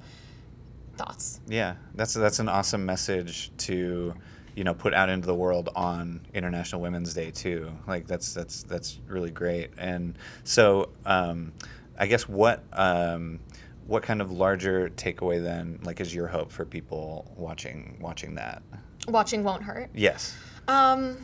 thoughts. 0.97 1.41
Yeah, 1.47 1.75
that's 1.95 2.15
that's 2.15 2.39
an 2.39 2.49
awesome 2.49 2.85
message 2.87 3.53
to, 3.59 4.15
you 4.57 4.65
know, 4.65 4.75
put 4.75 4.95
out 4.95 5.09
into 5.09 5.27
the 5.27 5.35
world 5.35 5.69
on 5.77 6.21
International 6.35 6.81
Women's 6.81 7.15
Day 7.15 7.31
too. 7.31 7.71
Like 7.87 8.07
that's 8.07 8.35
that's 8.35 8.63
that's 8.65 9.01
really 9.07 9.31
great. 9.31 9.71
And 9.79 10.17
so, 10.45 10.91
um, 11.05 11.53
I 11.99 12.07
guess 12.07 12.29
what 12.29 12.65
um, 12.73 13.39
what 13.87 14.03
kind 14.03 14.21
of 14.21 14.31
larger 14.31 14.91
takeaway 14.91 15.43
then, 15.43 15.79
like, 15.83 16.01
is 16.01 16.15
your 16.15 16.27
hope 16.27 16.53
for 16.53 16.65
people 16.65 17.33
watching 17.37 17.97
watching 18.01 18.35
that? 18.37 18.62
Watching 19.09 19.43
won't 19.43 19.62
hurt. 19.62 19.91
Yes. 19.95 20.37
Um, 20.69 21.17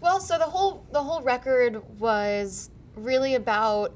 well, 0.00 0.20
so 0.20 0.38
the 0.38 0.44
whole 0.44 0.86
the 0.92 1.02
whole 1.02 1.22
record 1.22 1.82
was 1.98 2.70
really 2.94 3.34
about 3.34 3.94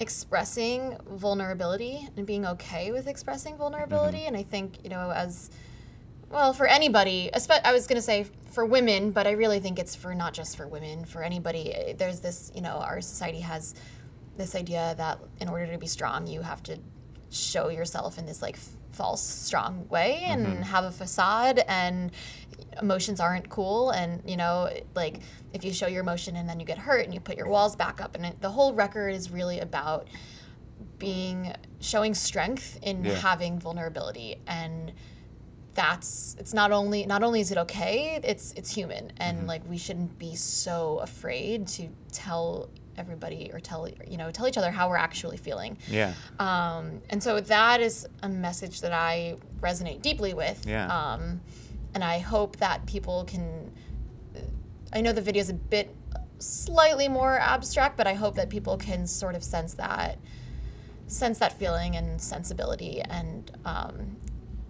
expressing 0.00 0.96
vulnerability 1.10 2.08
and 2.16 2.26
being 2.26 2.44
okay 2.44 2.90
with 2.90 3.06
expressing 3.06 3.56
vulnerability. 3.56 4.24
And 4.24 4.36
I 4.36 4.42
think 4.42 4.78
you 4.82 4.90
know, 4.90 5.10
as 5.10 5.50
well 6.30 6.52
for 6.52 6.66
anybody, 6.66 7.30
I 7.32 7.72
was 7.72 7.86
gonna 7.86 8.02
say 8.02 8.26
for 8.50 8.66
women, 8.66 9.12
but 9.12 9.26
I 9.26 9.32
really 9.32 9.60
think 9.60 9.78
it's 9.78 9.94
for 9.94 10.14
not 10.14 10.34
just 10.34 10.56
for 10.56 10.66
women, 10.66 11.04
for 11.04 11.22
anybody. 11.22 11.94
There's 11.96 12.20
this, 12.20 12.50
you 12.54 12.60
know, 12.60 12.76
our 12.78 13.00
society 13.00 13.40
has 13.40 13.74
this 14.36 14.54
idea 14.54 14.94
that 14.98 15.18
in 15.40 15.48
order 15.48 15.70
to 15.70 15.78
be 15.78 15.86
strong, 15.86 16.26
you 16.26 16.42
have 16.42 16.62
to 16.64 16.78
show 17.32 17.68
yourself 17.68 18.18
in 18.18 18.26
this 18.26 18.42
like 18.42 18.56
f- 18.56 18.68
false 18.90 19.22
strong 19.22 19.88
way 19.88 20.20
and 20.24 20.46
Mhm. 20.46 20.62
have 20.62 20.84
a 20.84 20.90
facade 20.90 21.62
and 21.66 22.10
emotions 22.80 23.20
aren't 23.20 23.48
cool 23.48 23.90
and 23.90 24.22
you 24.28 24.36
know 24.36 24.68
like 24.94 25.20
if 25.52 25.64
you 25.64 25.72
show 25.72 25.86
your 25.86 26.00
emotion 26.02 26.36
and 26.36 26.48
then 26.48 26.60
you 26.60 26.66
get 26.66 26.78
hurt 26.78 27.04
and 27.04 27.12
you 27.14 27.20
put 27.20 27.36
your 27.36 27.48
walls 27.48 27.74
back 27.76 28.00
up 28.00 28.14
and 28.14 28.24
it, 28.26 28.40
the 28.40 28.50
whole 28.50 28.72
record 28.74 29.14
is 29.14 29.30
really 29.30 29.60
about 29.60 30.08
being 30.98 31.54
showing 31.80 32.14
strength 32.14 32.78
in 32.82 33.04
Yeah. 33.04 33.14
having 33.14 33.58
vulnerability 33.58 34.36
and 34.46 34.92
that's 35.74 36.36
it's 36.38 36.52
not 36.52 36.70
only 36.70 37.06
not 37.06 37.22
only 37.22 37.40
is 37.40 37.50
it 37.50 37.56
okay 37.58 38.20
it's 38.22 38.52
it's 38.52 38.70
human 38.74 39.10
and 39.18 39.42
Mhm. 39.44 39.46
like 39.48 39.62
we 39.68 39.78
shouldn't 39.78 40.18
be 40.18 40.34
so 40.34 40.98
afraid 40.98 41.66
to 41.68 41.88
tell 42.12 42.68
everybody 42.98 43.50
or 43.52 43.60
tell 43.60 43.88
you 44.06 44.16
know 44.16 44.30
tell 44.30 44.46
each 44.46 44.58
other 44.58 44.70
how 44.70 44.88
we're 44.88 44.96
actually 44.96 45.36
feeling 45.36 45.76
Yeah. 45.88 46.12
um, 46.38 47.00
and 47.10 47.22
so 47.22 47.40
that 47.40 47.80
is 47.80 48.06
a 48.22 48.28
message 48.28 48.80
that 48.82 48.92
I 48.92 49.36
resonate 49.60 50.02
deeply 50.02 50.34
with. 50.34 50.64
Yeah. 50.66 50.86
Um, 50.88 51.40
and 51.94 52.02
I 52.02 52.18
hope 52.18 52.56
that 52.56 52.84
people 52.86 53.24
can. 53.24 53.70
I 54.92 55.00
know 55.00 55.12
the 55.12 55.20
video 55.22 55.40
is 55.40 55.50
a 55.50 55.54
bit 55.54 55.94
slightly 56.38 57.08
more 57.08 57.38
abstract, 57.38 57.96
but 57.96 58.06
I 58.06 58.14
hope 58.14 58.34
that 58.36 58.48
people 58.50 58.76
can 58.76 59.06
sort 59.06 59.34
of 59.34 59.44
sense 59.44 59.74
that, 59.74 60.18
sense 61.06 61.38
that 61.38 61.52
feeling 61.58 61.96
and 61.96 62.20
sensibility, 62.20 63.00
and 63.02 63.50
um, 63.64 64.16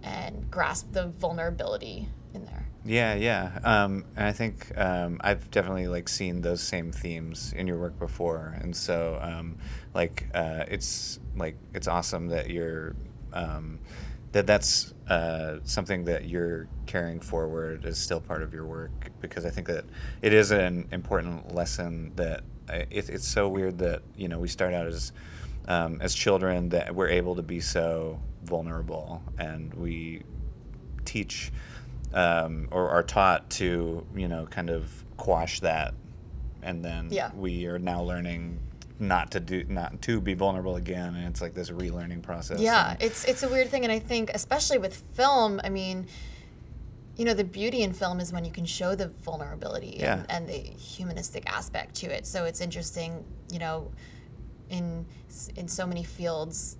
and 0.03 0.49
grasp 0.51 0.91
the 0.91 1.07
vulnerability 1.07 2.07
in 2.33 2.45
there. 2.45 2.67
Yeah, 2.85 3.13
yeah, 3.15 3.59
um, 3.63 4.03
and 4.17 4.27
I 4.27 4.33
think 4.33 4.77
um, 4.77 5.17
I've 5.21 5.49
definitely 5.51 5.87
like 5.87 6.09
seen 6.09 6.41
those 6.41 6.61
same 6.61 6.91
themes 6.91 7.53
in 7.55 7.65
your 7.65 7.77
work 7.79 7.97
before, 7.97 8.57
and 8.59 8.75
so 8.75 9.17
um, 9.21 9.57
like 9.93 10.27
uh, 10.33 10.65
it's 10.67 11.19
like 11.37 11.55
it's 11.73 11.87
awesome 11.87 12.27
that 12.27 12.49
you're 12.49 12.93
um, 13.31 13.79
that 14.33 14.45
that's 14.45 14.93
uh, 15.07 15.59
something 15.63 16.03
that 16.05 16.27
you're 16.27 16.67
carrying 16.85 17.21
forward 17.21 17.85
is 17.85 17.97
still 17.97 18.19
part 18.19 18.41
of 18.41 18.53
your 18.53 18.65
work. 18.65 19.11
Because 19.21 19.45
I 19.45 19.49
think 19.49 19.67
that 19.67 19.85
it 20.21 20.33
is 20.33 20.51
an 20.51 20.89
important 20.91 21.55
lesson 21.55 22.11
that 22.17 22.43
I, 22.67 22.85
it, 22.89 23.09
it's 23.09 23.27
so 23.27 23.47
weird 23.47 23.77
that 23.77 24.01
you 24.17 24.27
know 24.27 24.39
we 24.39 24.49
start 24.49 24.73
out 24.73 24.87
as 24.87 25.13
um, 25.69 26.01
as 26.01 26.13
children 26.13 26.67
that 26.69 26.93
we're 26.93 27.07
able 27.07 27.37
to 27.37 27.43
be 27.43 27.61
so 27.61 28.19
vulnerable. 28.43 29.21
And 29.37 29.73
we 29.73 30.23
teach 31.05 31.51
um, 32.13 32.67
or 32.71 32.89
are 32.89 33.03
taught 33.03 33.49
to 33.51 34.05
you 34.15 34.27
know 34.27 34.45
kind 34.47 34.69
of 34.69 35.03
quash 35.17 35.59
that 35.61 35.93
and 36.61 36.83
then 36.83 37.07
Yeah. 37.11 37.31
we 37.35 37.65
are 37.65 37.79
now 37.79 38.01
learning 38.01 38.59
not 38.99 39.31
to 39.31 39.39
do 39.39 39.63
not 39.67 40.01
to 40.03 40.21
be 40.21 40.33
vulnerable 40.33 40.75
again 40.75 41.15
and 41.15 41.27
it's 41.27 41.41
like 41.41 41.53
this 41.53 41.69
relearning 41.71 42.21
process 42.21 42.59
Yeah, 42.59 42.91
and- 42.91 43.01
it's 43.01 43.25
it's 43.25 43.43
a 43.43 43.49
weird 43.49 43.69
thing, 43.69 43.83
and 43.83 43.91
I 43.91 43.99
think 43.99 44.29
especially 44.33 44.77
with 44.77 44.95
film, 45.13 45.59
I 45.63 45.69
mean, 45.69 46.07
you 47.17 47.25
know, 47.25 47.33
the 47.33 47.43
beauty 47.43 47.83
in 47.83 47.93
film 47.93 48.19
is 48.19 48.31
when 48.33 48.43
you 48.45 48.51
can 48.51 48.65
show 48.65 48.95
the 48.95 49.09
vulnerability 49.23 49.97
Yeah. 49.99 50.19
and, 50.19 50.31
and 50.31 50.47
the 50.49 50.53
humanistic 50.79 51.43
aspect 51.51 51.95
to 51.97 52.07
it. 52.07 52.25
So 52.25 52.45
it's 52.45 52.61
interesting, 52.61 53.23
you 53.51 53.59
know, 53.59 53.91
in 54.69 55.05
in 55.55 55.67
so 55.67 55.85
many 55.85 56.03
fields, 56.03 56.77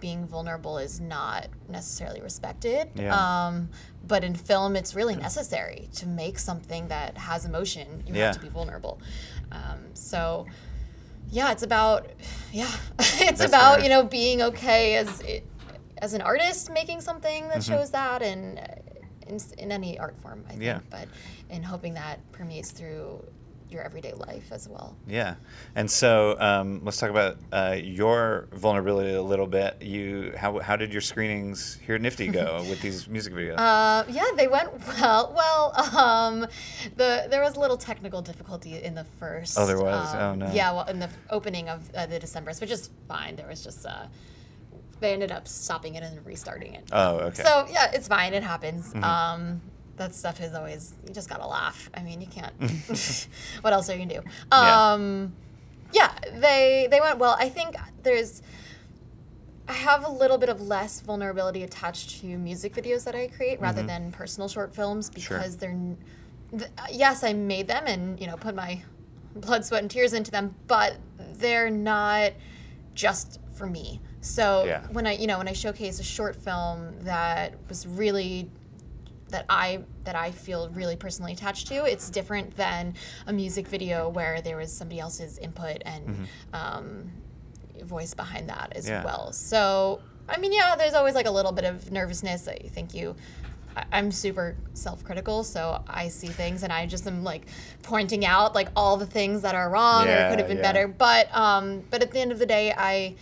being 0.00 0.26
vulnerable 0.26 0.78
is 0.78 1.00
not 1.00 1.48
necessarily 1.68 2.20
respected. 2.20 2.88
Yeah. 2.94 3.14
Um, 3.46 3.70
but 4.06 4.22
in 4.24 4.34
film, 4.34 4.76
it's 4.76 4.94
really 4.94 5.16
necessary 5.16 5.88
to 5.94 6.06
make 6.06 6.38
something 6.38 6.88
that 6.88 7.16
has 7.16 7.44
emotion. 7.46 8.02
You 8.06 8.14
Yeah. 8.14 8.26
have 8.26 8.34
to 8.36 8.40
be 8.42 8.48
vulnerable. 8.48 9.00
Um, 9.52 9.94
so. 9.94 10.46
Yeah, 11.30 11.50
it's 11.52 11.62
about 11.62 12.10
yeah, 12.52 12.70
it's 12.98 13.18
That's 13.38 13.44
about 13.44 13.82
you 13.82 13.88
know 13.88 14.04
being 14.04 14.42
okay 14.42 14.96
as 14.96 15.20
it, 15.22 15.44
as 15.98 16.12
an 16.12 16.20
artist 16.20 16.70
making 16.70 17.00
something 17.00 17.48
that 17.48 17.58
Mhm. 17.58 17.66
shows 17.68 17.90
that 17.92 18.22
and 18.22 18.58
in, 19.26 19.40
in 19.58 19.72
any 19.72 19.98
art 19.98 20.16
form 20.20 20.44
I 20.46 20.50
think 20.50 20.62
Yeah. 20.62 20.80
but 20.90 21.08
in 21.48 21.62
hoping 21.62 21.94
that 21.94 22.20
permeates 22.30 22.70
through 22.72 23.24
your 23.74 23.82
everyday 23.82 24.12
life 24.12 24.50
as 24.52 24.68
well. 24.68 24.96
Yeah, 25.06 25.34
and 25.74 25.90
so 25.90 26.36
um, 26.40 26.80
let's 26.84 26.98
talk 26.98 27.10
about 27.10 27.36
uh, 27.52 27.76
your 27.82 28.48
vulnerability 28.52 29.12
a 29.12 29.20
little 29.22 29.46
bit. 29.46 29.82
You, 29.82 30.32
how, 30.36 30.58
how 30.60 30.76
did 30.76 30.92
your 30.92 31.02
screenings 31.02 31.78
here 31.84 31.96
at 31.96 32.00
NFFTY 32.00 32.32
go 32.32 32.64
with 32.70 32.80
these 32.80 33.06
music 33.08 33.34
videos? 33.34 33.58
Uh, 33.58 34.04
yeah, 34.08 34.24
they 34.36 34.48
went 34.48 34.70
well. 34.86 35.32
Well, 35.36 35.96
um, 35.98 36.46
the 36.96 37.26
there 37.28 37.42
was 37.42 37.56
a 37.56 37.60
little 37.60 37.76
technical 37.76 38.22
difficulty 38.22 38.82
in 38.82 38.94
the 38.94 39.04
first. 39.18 39.58
Oh, 39.58 39.66
there 39.66 39.80
was? 39.80 40.14
um, 40.14 40.20
Oh, 40.24 40.34
no. 40.46 40.52
Yeah, 40.54 40.72
well, 40.72 40.86
in 40.88 40.98
the 41.00 41.10
opening 41.30 41.68
of 41.68 41.90
uh, 41.94 42.06
the 42.06 42.18
Decemberists, 42.18 42.60
which 42.60 42.70
is 42.70 42.88
fine. 43.08 43.36
There 43.36 43.48
was 43.48 43.62
just 43.62 43.84
uh, 43.84 44.06
they 45.00 45.12
ended 45.12 45.32
up 45.32 45.46
stopping 45.48 45.96
it 45.96 46.02
and 46.02 46.24
restarting 46.24 46.74
it. 46.74 46.84
oh, 46.92 47.16
okay. 47.18 47.42
So 47.42 47.66
yeah, 47.70 47.90
it's 47.92 48.08
fine. 48.08 48.32
It 48.32 48.42
happens. 48.42 48.94
Mhm. 48.94 49.02
Um, 49.02 49.60
that 49.96 50.14
stuff 50.14 50.40
is 50.40 50.54
always 50.54 50.94
you 51.06 51.12
just 51.14 51.28
gotta 51.28 51.46
laugh. 51.46 51.90
I 51.94 52.02
mean, 52.02 52.20
you 52.20 52.26
can't. 52.26 52.52
what 53.62 53.72
else 53.72 53.88
are 53.88 53.92
you 53.96 54.00
gonna 54.06 54.20
do? 54.22 54.28
Yeah. 54.52 54.92
Um, 54.92 55.32
yeah, 55.92 56.12
they 56.38 56.88
they 56.90 57.00
went 57.00 57.18
well. 57.18 57.36
I 57.38 57.48
think 57.48 57.76
there's 58.02 58.42
I 59.68 59.72
have 59.72 60.04
a 60.04 60.10
little 60.10 60.36
bit 60.36 60.48
of 60.50 60.60
less 60.60 61.00
vulnerability 61.00 61.62
attached 61.62 62.20
to 62.20 62.26
music 62.26 62.74
videos 62.74 63.04
that 63.04 63.14
I 63.14 63.28
create 63.28 63.60
rather 63.60 63.78
Mm-hmm. 63.80 63.86
than 63.88 64.12
personal 64.12 64.48
short 64.48 64.74
films 64.74 65.10
Sure. 65.16 65.38
because 65.38 65.56
they're 65.56 65.78
th- 66.50 66.70
yes, 66.92 67.24
I 67.24 67.32
made 67.32 67.66
them 67.68 67.84
and 67.86 68.20
you 68.20 68.26
know 68.26 68.36
put 68.36 68.54
my 68.54 68.82
blood, 69.36 69.64
sweat, 69.64 69.82
and 69.82 69.90
tears 69.90 70.12
into 70.12 70.30
them, 70.30 70.54
but 70.66 70.96
they're 71.34 71.70
not 71.70 72.32
just 72.94 73.40
for 73.54 73.66
me. 73.66 74.00
So 74.20 74.64
Yeah. 74.66 74.86
when 74.92 75.06
I 75.06 75.12
you 75.12 75.26
know 75.26 75.38
when 75.38 75.48
I 75.48 75.52
showcase 75.52 75.98
a 76.00 76.04
short 76.04 76.36
film 76.36 76.94
that 77.00 77.54
was 77.68 77.86
really 77.86 78.50
that 79.28 79.46
I 79.48 79.80
that 80.04 80.14
I 80.16 80.30
feel 80.30 80.68
really 80.70 80.96
personally 80.96 81.32
attached 81.32 81.66
to. 81.68 81.84
It's 81.84 82.10
different 82.10 82.56
than 82.56 82.94
a 83.26 83.32
music 83.32 83.66
video 83.66 84.08
where 84.08 84.40
there 84.40 84.56
was 84.56 84.72
somebody 84.72 85.00
else's 85.00 85.38
input 85.38 85.82
and 85.84 86.28
um, 86.52 87.10
voice 87.82 88.14
behind 88.14 88.48
that 88.48 88.72
as 88.76 88.84
Mm-hmm. 88.84 88.92
Yeah. 88.94 89.04
well. 89.04 89.32
So 89.32 90.00
I 90.28 90.38
mean, 90.38 90.52
yeah, 90.52 90.74
there's 90.76 90.94
always 90.94 91.14
like 91.14 91.26
a 91.26 91.30
little 91.30 91.52
bit 91.52 91.64
of 91.64 91.90
nervousness. 91.90 92.48
I 92.48 92.56
think 92.56 92.94
you. 92.94 93.16
I- 93.76 93.84
I'm 93.92 94.12
super 94.12 94.56
self-critical, 94.74 95.42
so 95.42 95.82
I 95.88 96.06
see 96.08 96.28
things 96.28 96.62
and 96.62 96.72
I 96.72 96.86
just 96.86 97.06
am 97.08 97.24
like 97.24 97.46
pointing 97.82 98.24
out 98.24 98.54
like 98.54 98.68
all 98.76 98.96
the 98.96 99.06
things 99.06 99.42
that 99.42 99.56
are 99.56 99.68
wrong 99.68 100.06
or 100.08 100.30
could 100.30 100.38
have 100.38 100.46
been 100.48 100.58
yeah. 100.58 100.62
better. 100.62 100.86
But 100.86 101.34
um, 101.34 101.82
but 101.90 102.00
at 102.02 102.12
the 102.12 102.20
end 102.20 102.30
of 102.30 102.38
the 102.38 102.46
day, 102.46 102.72
I 102.76 103.16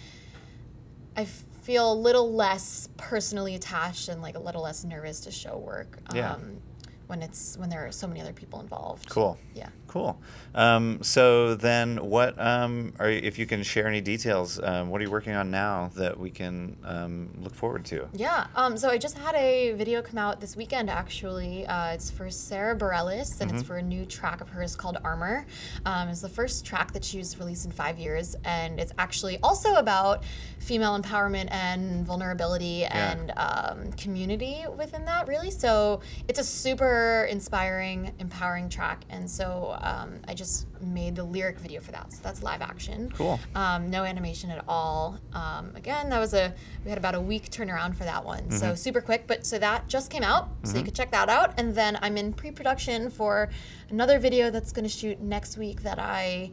I 1.16 1.26
feel 1.62 1.92
a 1.92 1.94
little 1.94 2.32
less 2.32 2.88
personally 2.96 3.54
attached 3.54 4.08
and 4.08 4.20
like 4.20 4.34
a 4.34 4.40
little 4.40 4.62
less 4.62 4.84
nervous 4.84 5.20
to 5.20 5.30
show 5.30 5.56
work. 5.56 5.98
Yeah. 6.14 6.34
Um, 6.34 6.60
when 7.06 7.22
it's 7.22 7.58
when 7.58 7.68
there 7.68 7.86
are 7.86 7.92
so 7.92 8.06
many 8.06 8.20
other 8.20 8.32
people 8.32 8.60
involved. 8.60 9.08
Cool. 9.10 9.38
Yeah. 9.54 9.68
Cool. 9.92 10.18
Um, 10.54 11.02
so 11.02 11.54
then, 11.54 11.98
what 11.98 12.34
um, 12.40 12.94
are 12.98 13.10
if 13.10 13.38
you 13.38 13.44
can 13.44 13.62
share 13.62 13.86
any 13.86 14.00
details? 14.00 14.58
Um, 14.58 14.88
what 14.88 15.02
are 15.02 15.04
you 15.04 15.10
working 15.10 15.34
on 15.34 15.50
now 15.50 15.90
that 15.96 16.18
we 16.18 16.30
can 16.30 16.78
um, 16.82 17.28
look 17.42 17.54
forward 17.54 17.84
to? 17.86 18.08
Yeah. 18.14 18.46
Um, 18.56 18.78
so 18.78 18.88
I 18.88 18.96
just 18.96 19.18
had 19.18 19.34
a 19.34 19.72
video 19.72 20.00
come 20.00 20.16
out 20.16 20.40
this 20.40 20.56
weekend. 20.56 20.88
Actually, 20.88 21.66
uh, 21.66 21.92
it's 21.92 22.10
for 22.10 22.30
Sara 22.30 22.74
Bareilles, 22.74 23.42
and 23.42 23.50
it's 23.50 23.62
for 23.62 23.76
a 23.76 23.82
new 23.82 24.06
track 24.06 24.40
of 24.40 24.48
hers 24.48 24.74
called 24.74 24.96
Armor. 25.04 25.44
Um, 25.84 26.08
it's 26.08 26.22
the 26.22 26.28
first 26.28 26.64
track 26.64 26.92
that 26.92 27.04
she's 27.04 27.38
released 27.38 27.66
in 27.66 27.70
five 27.70 27.98
years, 27.98 28.34
and 28.46 28.80
it's 28.80 28.92
actually 28.96 29.38
also 29.42 29.74
about 29.74 30.24
female 30.58 30.98
empowerment 30.98 31.48
and 31.50 32.06
vulnerability 32.06 32.86
and 32.86 33.30
um, 33.36 33.92
community 33.92 34.64
within 34.74 35.04
that. 35.04 35.28
Really, 35.28 35.50
so 35.50 36.00
it's 36.28 36.38
a 36.38 36.44
super 36.44 37.28
inspiring, 37.30 38.10
empowering 38.18 38.70
track, 38.70 39.04
and 39.10 39.30
so 39.30 39.76
um, 39.82 40.20
I 40.28 40.34
just 40.34 40.66
made 40.80 41.16
the 41.16 41.24
lyric 41.24 41.58
video 41.58 41.80
for 41.80 41.92
that. 41.92 42.12
So 42.12 42.20
that's 42.22 42.42
live 42.42 42.62
action. 42.62 43.10
Cool. 43.16 43.38
Um, 43.54 43.90
no 43.90 44.04
animation 44.04 44.50
at 44.50 44.64
all. 44.68 45.18
Um, 45.32 45.72
again, 45.74 46.08
that 46.10 46.18
was 46.18 46.34
a 46.34 46.54
we 46.84 46.88
had 46.90 46.98
about 46.98 47.14
a 47.14 47.20
week 47.20 47.50
turnaround 47.50 47.96
for 47.96 48.04
that 48.04 48.24
one, 48.24 48.50
so 48.50 48.74
super 48.74 49.00
quick. 49.00 49.26
But 49.26 49.46
so 49.46 49.58
that 49.58 49.88
just 49.88 50.10
came 50.10 50.22
out, 50.22 50.50
so 50.64 50.78
you 50.78 50.84
could 50.84 50.94
check 50.94 51.10
that 51.12 51.28
out. 51.28 51.58
And 51.58 51.74
then 51.74 51.98
I'm 52.02 52.16
in 52.16 52.32
pre-production 52.32 53.10
for 53.10 53.50
another 53.90 54.18
video 54.18 54.50
that's 54.50 54.72
going 54.72 54.84
to 54.84 54.88
shoot 54.88 55.20
next 55.20 55.56
week 55.56 55.82
that 55.82 55.98
I 55.98 56.50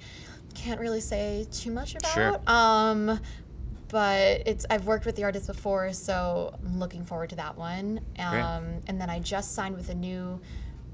can't 0.56 0.80
really 0.80 1.02
say 1.02 1.48
too 1.52 1.72
much 1.72 1.96
about. 1.96 2.14
Sure. 2.14 2.42
Um, 2.48 3.20
but 3.90 4.44
it's 4.46 4.66
I've 4.70 4.86
worked 4.86 5.06
with 5.06 5.16
the 5.16 5.24
artist 5.24 5.48
before, 5.48 5.92
so 5.94 6.54
I'm 6.64 6.80
looking 6.80 7.04
forward 7.04 7.30
to 7.32 7.36
that 7.38 7.58
one. 7.58 8.02
Um, 8.20 8.82
and 8.88 9.02
then 9.02 9.10
I 9.10 9.20
just 9.20 9.54
signed 9.54 9.76
with 9.76 9.90
a 9.90 9.96
new 9.96 10.40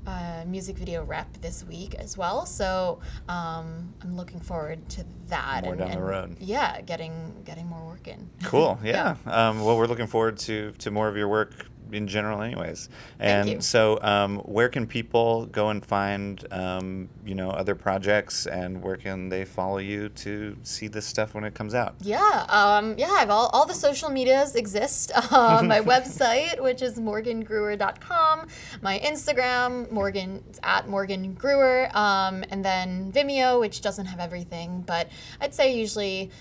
uh, 0.08 0.44
music 0.46 0.78
video 0.78 1.04
rep 1.04 1.32
this 1.42 1.64
week 1.64 1.96
as 1.96 2.18
well, 2.18 2.46
so 2.46 3.00
um, 3.28 3.94
I'm 4.02 4.16
looking 4.16 4.40
forward 4.40 4.88
to 4.90 5.06
that. 5.28 5.64
More 5.64 5.74
and, 5.74 5.80
down 5.80 5.92
the 5.92 6.02
road. 6.02 6.38
Yeah, 6.40 6.82
getting 6.82 7.42
getting 7.46 7.68
more 7.68 7.86
work 7.86 8.08
in. 8.08 8.30
Cool. 8.44 8.80
Yeah. 8.86 9.16
Um, 9.26 9.64
well, 9.64 9.78
we're 9.78 9.88
looking 9.88 10.08
forward 10.08 10.38
to 10.40 10.72
to 10.74 10.92
more 10.92 11.08
of 11.08 11.18
your 11.18 11.28
work 11.28 11.66
in 11.92 12.08
general, 12.08 12.42
anyways. 12.42 12.90
And 13.20 13.64
so, 13.64 14.00
um, 14.02 14.40
where 14.40 14.70
can 14.70 14.88
people 14.88 15.46
go 15.48 15.70
and 15.70 15.86
find 15.86 16.46
um, 16.52 17.10
you 17.26 17.36
know 17.36 17.50
other 17.50 17.76
projects, 17.76 18.48
and 18.48 18.82
where 18.82 18.98
can 18.98 19.30
they 19.30 19.46
follow 19.46 19.78
you 19.78 20.10
to 20.10 20.56
see 20.64 20.88
this 20.88 21.06
stuff 21.06 21.34
when 21.34 21.44
it 21.44 21.54
comes 21.54 21.74
out? 21.74 21.96
Yeah, 22.02 22.46
um, 22.50 22.96
yeah. 22.98 23.12
I've 23.12 23.30
all, 23.30 23.50
all 23.54 23.66
the 23.66 23.74
social 23.74 24.10
medias 24.10 24.56
exist. 24.56 25.12
Um, 25.36 25.68
my 25.68 25.82
website, 25.96 26.62
which 26.62 26.82
is 26.82 26.98
morgangruer.com, 26.98 28.48
my 28.82 29.00
Instagram, 29.00 29.92
Morgan 29.92 30.44
at 30.64 30.88
Morgan 30.88 31.34
Gruer, 31.34 31.94
um, 31.96 32.44
and 32.52 32.64
then 32.64 33.12
Vimeo, 33.12 33.60
which 33.60 33.82
doesn't 33.82 34.06
have 34.06 34.20
everything, 34.20 34.82
but 34.86 35.10
I'd 35.42 35.54
say 35.54 35.76
usually 35.76 36.32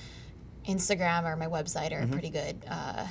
Instagram 0.69 1.25
or 1.25 1.37
my 1.37 1.47
website 1.47 1.93
are 1.93 2.07
pretty 2.07 2.31
good. 2.31 2.65
Uh, 2.69 3.07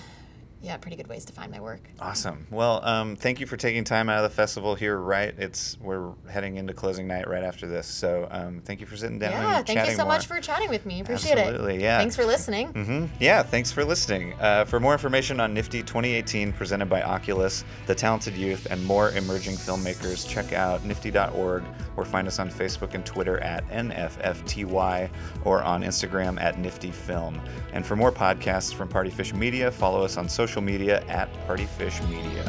yeah, 0.63 0.77
pretty 0.77 0.95
good 0.95 1.07
ways 1.07 1.25
to 1.25 1.33
find 1.33 1.51
my 1.51 1.59
work. 1.59 1.81
Awesome. 1.99 2.47
Well, 2.49 2.83
um, 2.85 3.17
thank 3.17 3.41
you 3.41 3.45
for 3.45 3.57
taking 3.57 3.83
time 3.83 4.07
out 4.07 4.23
of 4.23 4.31
the 4.31 4.35
festival 4.35 4.75
here. 4.75 4.97
Right, 4.97 5.35
it's 5.37 5.77
we're 5.81 6.13
heading 6.29 6.55
into 6.55 6.73
closing 6.73 7.05
night 7.05 7.27
right 7.27 7.43
after 7.43 7.67
this, 7.67 7.85
so 7.85 8.27
um, 8.31 8.61
thank 8.63 8.79
you 8.79 8.85
for 8.85 8.95
sitting 8.95 9.19
down 9.19 9.33
yeah, 9.33 9.61
thank 9.61 9.89
you 9.89 9.95
so 9.95 10.03
more. 10.03 10.13
much 10.13 10.25
for 10.25 10.39
chatting 10.39 10.69
with 10.69 10.85
me. 10.85 11.01
Appreciate 11.01 11.37
Absolutely, 11.37 11.75
it. 11.75 11.81
yeah. 11.81 11.97
Thanks 11.97 12.15
for 12.15 12.23
listening. 12.25 12.71
Mm-hmm. 12.71 13.05
Yeah, 13.19 13.43
thanks 13.43 13.71
for 13.73 13.83
listening. 13.83 14.33
Uh, 14.39 14.63
for 14.63 14.79
more 14.79 14.93
information 14.93 15.41
on 15.41 15.53
NFFTY 15.53 15.85
2018 15.85 16.53
presented 16.53 16.85
by 16.85 17.01
Oculus, 17.01 17.65
The 17.85 17.95
Talented 17.95 18.35
Youth, 18.37 18.65
and 18.69 18.83
more 18.85 19.11
emerging 19.11 19.55
filmmakers, 19.55 20.27
check 20.27 20.53
out 20.53 20.81
nffty.org 20.83 21.63
or 21.97 22.05
find 22.05 22.27
us 22.27 22.39
on 22.39 22.49
Facebook 22.49 22.93
and 22.93 23.05
Twitter 23.05 23.39
at 23.39 23.67
NFFTY 23.69 25.09
or 25.43 25.61
on 25.61 25.83
Instagram 25.83 26.39
at 26.41 26.55
nfftyfilm. 26.55 27.39
And 27.73 27.85
for 27.85 27.95
more 27.95 28.11
podcasts 28.11 28.73
from 28.73 28.87
Partyfish 28.87 29.33
Media, 29.33 29.71
follow 29.71 30.03
us 30.03 30.17
on 30.17 30.29
social 30.53 30.61
media 30.61 31.03
at 31.07 31.33
Partyfish 31.47 31.97
Media. 32.07 32.43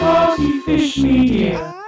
Partyfish 0.00 1.00
Media. 1.00 1.87